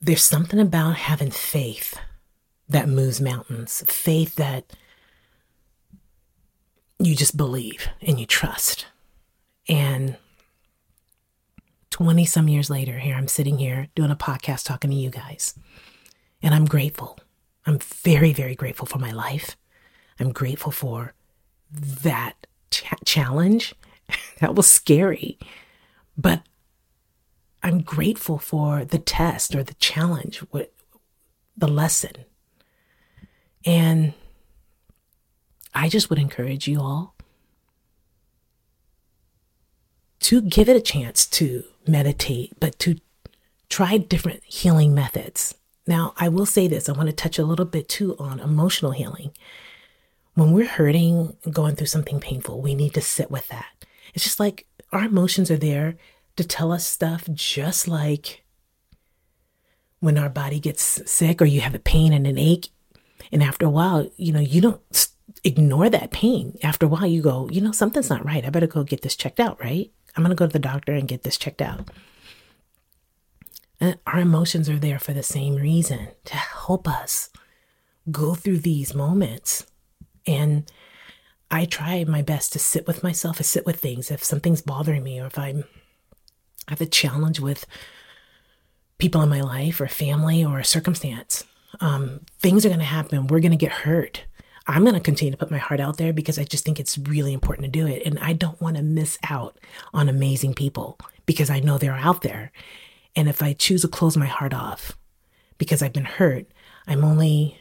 there's 0.00 0.24
something 0.24 0.58
about 0.58 0.96
having 0.96 1.30
faith 1.30 1.96
that 2.68 2.88
moves 2.88 3.20
mountains, 3.20 3.84
faith 3.86 4.36
that 4.36 4.72
you 6.98 7.14
just 7.14 7.36
believe 7.36 7.88
and 8.00 8.18
you 8.18 8.26
trust. 8.26 8.86
And 9.68 10.16
20 11.90 12.24
some 12.24 12.48
years 12.48 12.70
later, 12.70 12.98
here 12.98 13.14
I'm 13.14 13.28
sitting 13.28 13.58
here 13.58 13.88
doing 13.94 14.10
a 14.10 14.16
podcast 14.16 14.64
talking 14.64 14.90
to 14.90 14.96
you 14.96 15.10
guys. 15.10 15.54
And 16.42 16.54
I'm 16.54 16.64
grateful. 16.64 17.18
I'm 17.66 17.78
very, 17.78 18.32
very 18.32 18.54
grateful 18.54 18.86
for 18.86 18.98
my 18.98 19.12
life. 19.12 19.56
I'm 20.18 20.32
grateful 20.32 20.72
for 20.72 21.14
that 21.70 22.46
ch- 22.70 22.84
challenge. 23.04 23.74
that 24.40 24.54
was 24.54 24.70
scary. 24.70 25.38
But 26.16 26.42
I'm 27.62 27.80
grateful 27.80 28.38
for 28.38 28.84
the 28.84 28.98
test 28.98 29.54
or 29.54 29.62
the 29.62 29.74
challenge, 29.74 30.38
what, 30.50 30.72
the 31.56 31.68
lesson. 31.68 32.12
And 33.64 34.12
I 35.74 35.88
just 35.88 36.10
would 36.10 36.18
encourage 36.18 36.68
you 36.68 36.80
all 36.80 37.14
to 40.20 40.40
give 40.40 40.68
it 40.68 40.76
a 40.76 40.80
chance 40.80 41.26
to 41.26 41.64
meditate, 41.86 42.52
but 42.60 42.78
to 42.80 42.98
try 43.68 43.98
different 43.98 44.42
healing 44.44 44.94
methods. 44.94 45.54
Now, 45.86 46.14
I 46.16 46.28
will 46.28 46.46
say 46.46 46.66
this 46.66 46.88
I 46.88 46.92
want 46.92 47.08
to 47.08 47.14
touch 47.14 47.38
a 47.38 47.44
little 47.44 47.66
bit 47.66 47.88
too 47.88 48.16
on 48.18 48.40
emotional 48.40 48.92
healing. 48.92 49.32
When 50.34 50.52
we're 50.52 50.66
hurting, 50.66 51.36
going 51.50 51.76
through 51.76 51.88
something 51.88 52.20
painful, 52.20 52.60
we 52.60 52.74
need 52.74 52.94
to 52.94 53.00
sit 53.00 53.30
with 53.30 53.48
that. 53.48 53.66
It's 54.14 54.24
just 54.24 54.40
like 54.40 54.66
our 54.92 55.04
emotions 55.04 55.50
are 55.50 55.56
there 55.56 55.96
to 56.36 56.44
tell 56.44 56.72
us 56.72 56.86
stuff 56.86 57.28
just 57.32 57.86
like 57.86 58.44
when 60.00 60.18
our 60.18 60.28
body 60.28 60.58
gets 60.58 61.02
sick 61.10 61.40
or 61.40 61.44
you 61.44 61.60
have 61.60 61.74
a 61.74 61.78
pain 61.78 62.12
and 62.12 62.26
an 62.26 62.38
ache. 62.38 62.68
And 63.32 63.42
after 63.42 63.66
a 63.66 63.70
while, 63.70 64.08
you 64.16 64.32
know, 64.32 64.40
you 64.40 64.60
don't 64.60 64.80
ignore 65.42 65.90
that 65.90 66.10
pain. 66.10 66.58
After 66.62 66.86
a 66.86 66.88
while, 66.88 67.06
you 67.06 67.22
go, 67.22 67.48
you 67.50 67.60
know, 67.60 67.72
something's 67.72 68.10
not 68.10 68.24
right. 68.24 68.44
I 68.44 68.50
better 68.50 68.66
go 68.66 68.84
get 68.84 69.02
this 69.02 69.16
checked 69.16 69.40
out, 69.40 69.60
right? 69.60 69.90
I'm 70.16 70.22
going 70.22 70.30
to 70.30 70.38
go 70.38 70.46
to 70.46 70.52
the 70.52 70.58
doctor 70.58 70.92
and 70.92 71.08
get 71.08 71.22
this 71.22 71.36
checked 71.36 71.62
out. 71.62 71.88
And 73.80 73.98
our 74.06 74.20
emotions 74.20 74.68
are 74.68 74.78
there 74.78 74.98
for 74.98 75.12
the 75.12 75.22
same 75.22 75.56
reason 75.56 76.08
to 76.26 76.36
help 76.36 76.88
us 76.88 77.30
go 78.10 78.34
through 78.34 78.58
these 78.58 78.94
moments. 78.94 79.66
And 80.26 80.70
I 81.50 81.64
try 81.64 82.04
my 82.04 82.22
best 82.22 82.52
to 82.52 82.58
sit 82.58 82.86
with 82.86 83.02
myself, 83.02 83.38
to 83.38 83.44
sit 83.44 83.66
with 83.66 83.80
things. 83.80 84.10
If 84.10 84.24
something's 84.24 84.62
bothering 84.62 85.02
me, 85.02 85.20
or 85.20 85.26
if 85.26 85.38
I'm 85.38 85.64
I 86.66 86.72
have 86.72 86.80
a 86.80 86.86
challenge 86.86 87.40
with 87.40 87.66
people 88.96 89.20
in 89.20 89.28
my 89.28 89.42
life, 89.42 89.80
or 89.80 89.86
family, 89.86 90.42
or 90.44 90.58
a 90.58 90.64
circumstance, 90.64 91.44
um, 91.80 92.20
things 92.38 92.64
are 92.64 92.68
going 92.68 92.78
to 92.78 92.84
happen. 92.84 93.26
We're 93.26 93.40
going 93.40 93.50
to 93.50 93.56
get 93.56 93.72
hurt. 93.72 94.24
I'm 94.66 94.82
going 94.82 94.94
to 94.94 95.00
continue 95.00 95.32
to 95.32 95.36
put 95.36 95.50
my 95.50 95.58
heart 95.58 95.80
out 95.80 95.98
there 95.98 96.12
because 96.12 96.38
I 96.38 96.44
just 96.44 96.64
think 96.64 96.80
it's 96.80 96.96
really 96.96 97.34
important 97.34 97.66
to 97.66 97.70
do 97.70 97.86
it. 97.86 98.02
And 98.06 98.18
I 98.18 98.32
don't 98.32 98.60
want 98.60 98.76
to 98.76 98.82
miss 98.82 99.18
out 99.28 99.58
on 99.92 100.08
amazing 100.08 100.54
people 100.54 100.98
because 101.26 101.50
I 101.50 101.60
know 101.60 101.76
they're 101.76 101.92
out 101.92 102.22
there. 102.22 102.50
And 103.14 103.28
if 103.28 103.42
I 103.42 103.52
choose 103.52 103.82
to 103.82 103.88
close 103.88 104.16
my 104.16 104.26
heart 104.26 104.54
off 104.54 104.96
because 105.58 105.82
I've 105.82 105.92
been 105.92 106.04
hurt, 106.04 106.46
I'm 106.86 107.04
only 107.04 107.58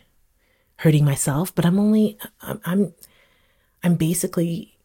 hurting 0.77 1.05
myself, 1.05 1.53
but 1.53 1.65
I'm 1.65 1.79
only, 1.79 2.17
I'm, 2.41 2.93
I'm, 3.83 3.95
basically 3.95 4.77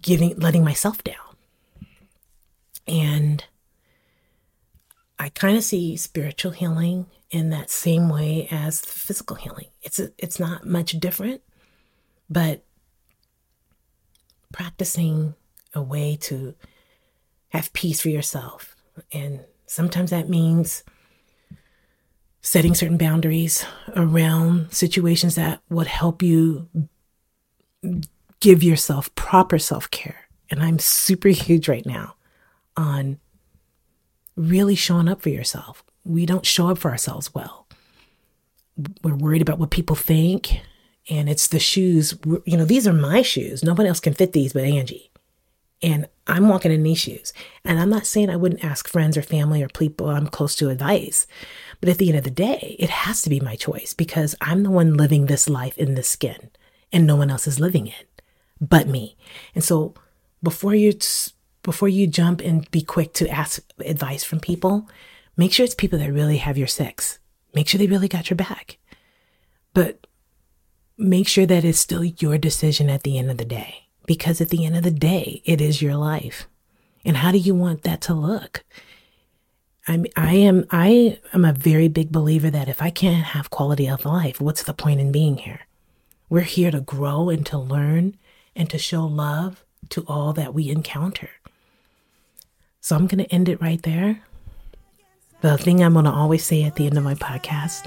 giving, 0.00 0.36
letting 0.38 0.64
myself 0.64 1.04
down. 1.04 1.16
And 2.86 3.44
I 5.20 5.28
kind 5.28 5.54
of 5.54 5.62
see 5.62 5.98
spiritual 5.98 6.52
healing 6.52 7.04
in 7.30 7.50
that 7.50 7.68
same 7.68 8.08
way 8.08 8.48
as 8.50 8.80
physical 8.80 9.36
healing. 9.36 9.66
It's 9.82 10.00
a, 10.00 10.12
it's 10.16 10.40
not 10.40 10.64
much 10.64 10.92
different, 10.98 11.42
but 12.30 12.64
practicing 14.50 15.34
a 15.74 15.82
way 15.82 16.16
to 16.22 16.54
have 17.50 17.70
peace 17.74 18.00
for 18.00 18.08
yourself. 18.08 18.74
And 19.12 19.40
sometimes 19.66 20.08
that 20.08 20.30
means 20.30 20.84
setting 22.40 22.74
certain 22.74 22.96
boundaries 22.96 23.66
around 23.94 24.72
situations 24.72 25.34
that 25.34 25.60
would 25.68 25.86
help 25.86 26.22
you 26.22 26.66
give 28.40 28.62
yourself 28.62 29.14
proper 29.16 29.58
self 29.58 29.90
care. 29.90 30.28
And 30.50 30.62
I'm 30.62 30.78
super 30.78 31.28
huge 31.44 31.68
right 31.68 31.84
now 31.84 32.14
on 32.74 33.18
really 34.36 34.74
showing 34.74 35.08
up 35.08 35.22
for 35.22 35.28
yourself. 35.28 35.84
We 36.04 36.26
don't 36.26 36.46
show 36.46 36.68
up 36.68 36.78
for 36.78 36.90
ourselves 36.90 37.34
well. 37.34 37.66
We're 39.02 39.14
worried 39.14 39.42
about 39.42 39.58
what 39.58 39.70
people 39.70 39.96
think. 39.96 40.60
And 41.08 41.28
it's 41.28 41.48
the 41.48 41.58
shoes, 41.58 42.14
you 42.44 42.56
know, 42.56 42.64
these 42.64 42.86
are 42.86 42.92
my 42.92 43.22
shoes. 43.22 43.62
Nobody 43.62 43.88
else 43.88 44.00
can 44.00 44.14
fit 44.14 44.32
these 44.32 44.52
but 44.52 44.64
Angie. 44.64 45.10
And 45.82 46.06
I'm 46.26 46.48
walking 46.48 46.72
in 46.72 46.82
these 46.82 46.98
shoes. 46.98 47.32
And 47.64 47.80
I'm 47.80 47.88
not 47.88 48.06
saying 48.06 48.30
I 48.30 48.36
wouldn't 48.36 48.64
ask 48.64 48.86
friends 48.86 49.16
or 49.16 49.22
family 49.22 49.62
or 49.62 49.68
people 49.68 50.10
I'm 50.10 50.26
close 50.26 50.54
to 50.56 50.68
advice. 50.68 51.26
But 51.80 51.88
at 51.88 51.98
the 51.98 52.08
end 52.08 52.18
of 52.18 52.24
the 52.24 52.30
day, 52.30 52.76
it 52.78 52.90
has 52.90 53.22
to 53.22 53.30
be 53.30 53.40
my 53.40 53.56
choice 53.56 53.94
because 53.94 54.36
I'm 54.40 54.62
the 54.62 54.70
one 54.70 54.94
living 54.94 55.26
this 55.26 55.48
life 55.48 55.76
in 55.78 55.94
this 55.94 56.08
skin 56.08 56.50
and 56.92 57.06
no 57.06 57.16
one 57.16 57.30
else 57.30 57.46
is 57.46 57.58
living 57.58 57.86
it 57.86 58.10
but 58.60 58.86
me. 58.86 59.16
And 59.54 59.64
so 59.64 59.94
before 60.42 60.74
you 60.74 60.92
before 61.62 61.88
you 61.88 62.06
jump 62.06 62.40
and 62.40 62.70
be 62.70 62.82
quick 62.82 63.12
to 63.14 63.28
ask 63.28 63.62
advice 63.84 64.24
from 64.24 64.40
people, 64.40 64.88
make 65.36 65.52
sure 65.52 65.64
it's 65.64 65.74
people 65.74 65.98
that 65.98 66.12
really 66.12 66.38
have 66.38 66.58
your 66.58 66.66
sex. 66.66 67.18
Make 67.54 67.68
sure 67.68 67.78
they 67.78 67.86
really 67.86 68.08
got 68.08 68.30
your 68.30 68.36
back. 68.36 68.78
But 69.74 70.06
make 70.96 71.28
sure 71.28 71.46
that 71.46 71.64
it's 71.64 71.78
still 71.78 72.04
your 72.04 72.38
decision 72.38 72.88
at 72.88 73.02
the 73.02 73.18
end 73.18 73.30
of 73.30 73.38
the 73.38 73.44
day. 73.44 73.88
Because 74.06 74.40
at 74.40 74.48
the 74.48 74.64
end 74.64 74.76
of 74.76 74.82
the 74.82 74.90
day, 74.90 75.42
it 75.44 75.60
is 75.60 75.82
your 75.82 75.96
life. 75.96 76.46
And 77.04 77.18
how 77.18 77.32
do 77.32 77.38
you 77.38 77.54
want 77.54 77.82
that 77.82 78.00
to 78.02 78.14
look? 78.14 78.64
I'm, 79.88 80.06
I 80.16 80.34
am, 80.34 80.66
I 80.70 81.18
am 81.32 81.44
a 81.44 81.52
very 81.52 81.88
big 81.88 82.12
believer 82.12 82.50
that 82.50 82.68
if 82.68 82.82
I 82.82 82.90
can't 82.90 83.24
have 83.24 83.50
quality 83.50 83.88
of 83.88 84.04
life, 84.04 84.40
what's 84.40 84.62
the 84.62 84.74
point 84.74 85.00
in 85.00 85.10
being 85.10 85.38
here? 85.38 85.60
We're 86.28 86.42
here 86.42 86.70
to 86.70 86.80
grow 86.80 87.28
and 87.28 87.44
to 87.46 87.58
learn 87.58 88.16
and 88.54 88.68
to 88.70 88.78
show 88.78 89.04
love 89.06 89.64
to 89.90 90.04
all 90.08 90.32
that 90.32 90.54
we 90.54 90.70
encounter. 90.70 91.30
So 92.80 92.96
I'm 92.96 93.06
going 93.06 93.24
to 93.24 93.32
end 93.32 93.48
it 93.48 93.60
right 93.60 93.82
there. 93.82 94.22
The 95.42 95.56
thing 95.58 95.82
I'm 95.82 95.92
going 95.92 96.04
to 96.06 96.10
always 96.10 96.44
say 96.44 96.64
at 96.64 96.76
the 96.76 96.86
end 96.86 96.98
of 96.98 97.04
my 97.04 97.14
podcast 97.14 97.86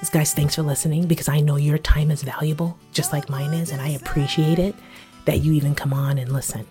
is, 0.00 0.10
guys, 0.10 0.34
thanks 0.34 0.54
for 0.54 0.62
listening 0.62 1.06
because 1.06 1.28
I 1.28 1.40
know 1.40 1.56
your 1.56 1.78
time 1.78 2.10
is 2.10 2.22
valuable, 2.22 2.78
just 2.92 3.12
like 3.12 3.28
mine 3.28 3.52
is, 3.54 3.70
and 3.70 3.80
I 3.80 3.88
appreciate 3.90 4.58
it 4.58 4.74
that 5.24 5.40
you 5.40 5.52
even 5.52 5.74
come 5.74 5.92
on 5.92 6.18
and 6.18 6.32
listen. 6.32 6.66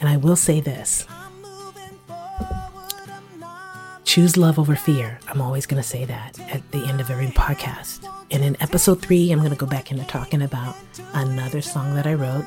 And 0.00 0.08
I 0.08 0.16
will 0.16 0.36
say 0.36 0.60
this 0.60 1.06
choose 4.04 4.36
love 4.36 4.58
over 4.58 4.74
fear. 4.74 5.20
I'm 5.28 5.40
always 5.40 5.66
going 5.66 5.80
to 5.80 5.88
say 5.88 6.04
that 6.04 6.36
at 6.52 6.68
the 6.72 6.84
end 6.84 7.00
of 7.00 7.10
every 7.10 7.28
podcast. 7.28 8.04
And 8.32 8.42
in 8.42 8.60
episode 8.60 9.00
three, 9.00 9.30
I'm 9.30 9.38
going 9.38 9.50
to 9.50 9.56
go 9.56 9.66
back 9.66 9.92
into 9.92 10.04
talking 10.04 10.42
about 10.42 10.74
another 11.14 11.60
song 11.60 11.94
that 11.94 12.08
I 12.08 12.14
wrote 12.14 12.44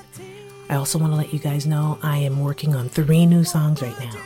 I 0.73 0.77
also 0.77 0.97
want 0.97 1.13
to 1.13 1.17
let 1.17 1.31
you 1.31 1.37
guys 1.37 1.67
know 1.67 1.99
I 2.01 2.17
am 2.17 2.39
working 2.39 2.73
on 2.73 2.89
three 2.89 3.27
new 3.27 3.43
songs 3.43 3.79
right 3.83 3.95
now. 3.99 4.19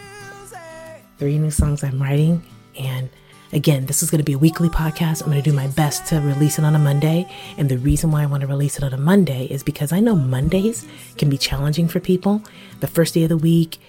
Three 1.18 1.38
new 1.38 1.52
songs 1.52 1.84
I'm 1.84 2.02
writing. 2.02 2.42
And 2.80 3.10
again, 3.52 3.86
this 3.86 4.02
is 4.02 4.10
going 4.10 4.20
to 4.20 4.24
be 4.24 4.32
a 4.32 4.38
weekly 4.38 4.70
podcast. 4.70 5.22
I'm 5.22 5.30
going 5.30 5.44
to 5.44 5.50
do 5.50 5.54
my 5.54 5.68
best 5.68 6.06
to 6.06 6.22
release 6.22 6.58
it 6.58 6.64
on 6.64 6.74
a 6.74 6.80
Monday. 6.80 7.30
And 7.58 7.68
the 7.68 7.78
reason 7.78 8.12
why 8.12 8.24
I 8.24 8.28
want 8.28 8.40
to 8.42 8.48
release 8.48 8.78
it 8.78 8.86
on 8.86 8.94
a 8.94 8.98
Monday 8.98 9.48
is 9.48 9.62
because 9.62 9.92
I 9.92 10.00
know 10.00 10.16
Mondays 10.16 10.88
can 11.18 11.30
be 11.30 11.38
challenging 11.38 11.90
for 11.90 12.00
people. 12.00 12.42
The 12.80 12.88
first 12.88 13.14
day 13.14 13.24
of 13.24 13.30
the 13.30 13.36
week, 13.36 13.82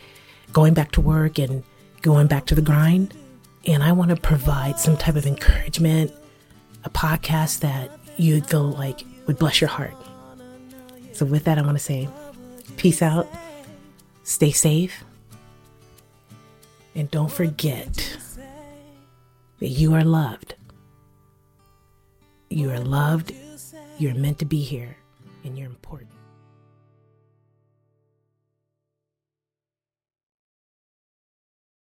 going 0.53 0.75
back 0.75 0.91
to 0.93 1.01
work 1.01 1.39
and 1.39 1.63
going 2.03 2.27
back 2.27 2.47
to 2.47 2.57
the 2.57 2.63
grind. 2.63 3.15
And 3.69 3.85
I 3.85 3.93
want 3.93 4.11
to 4.11 4.17
provide 4.17 4.81
some 4.81 4.97
type 4.97 5.15
of 5.15 5.27
encouragement, 5.27 6.13
a 6.83 6.91
podcast 6.91 7.61
that 7.61 7.97
you'd 8.17 8.49
feel 8.49 8.71
like 8.73 9.05
would 9.29 9.39
bless 9.39 9.61
your 9.61 9.71
heart. 9.71 9.95
So, 11.13 11.25
with 11.25 11.45
that, 11.45 11.59
I 11.59 11.63
want 11.63 11.77
to 11.77 11.83
say 11.83 12.09
Peace 12.79 13.03
out. 13.03 13.29
Stay 14.23 14.53
safe. 14.53 15.05
And 16.95 17.11
don't 17.11 17.31
forget 17.31 18.17
that 19.59 19.69
you 19.69 19.95
are 19.95 20.05
loved. 20.05 20.55
You 22.51 22.71
are 22.71 22.79
loved. 22.79 23.35
You're 23.99 24.15
meant 24.15 24.39
to 24.39 24.45
be 24.45 24.63
here. 24.63 24.97
And 25.43 25.59
you're 25.59 25.67
important. 25.67 26.11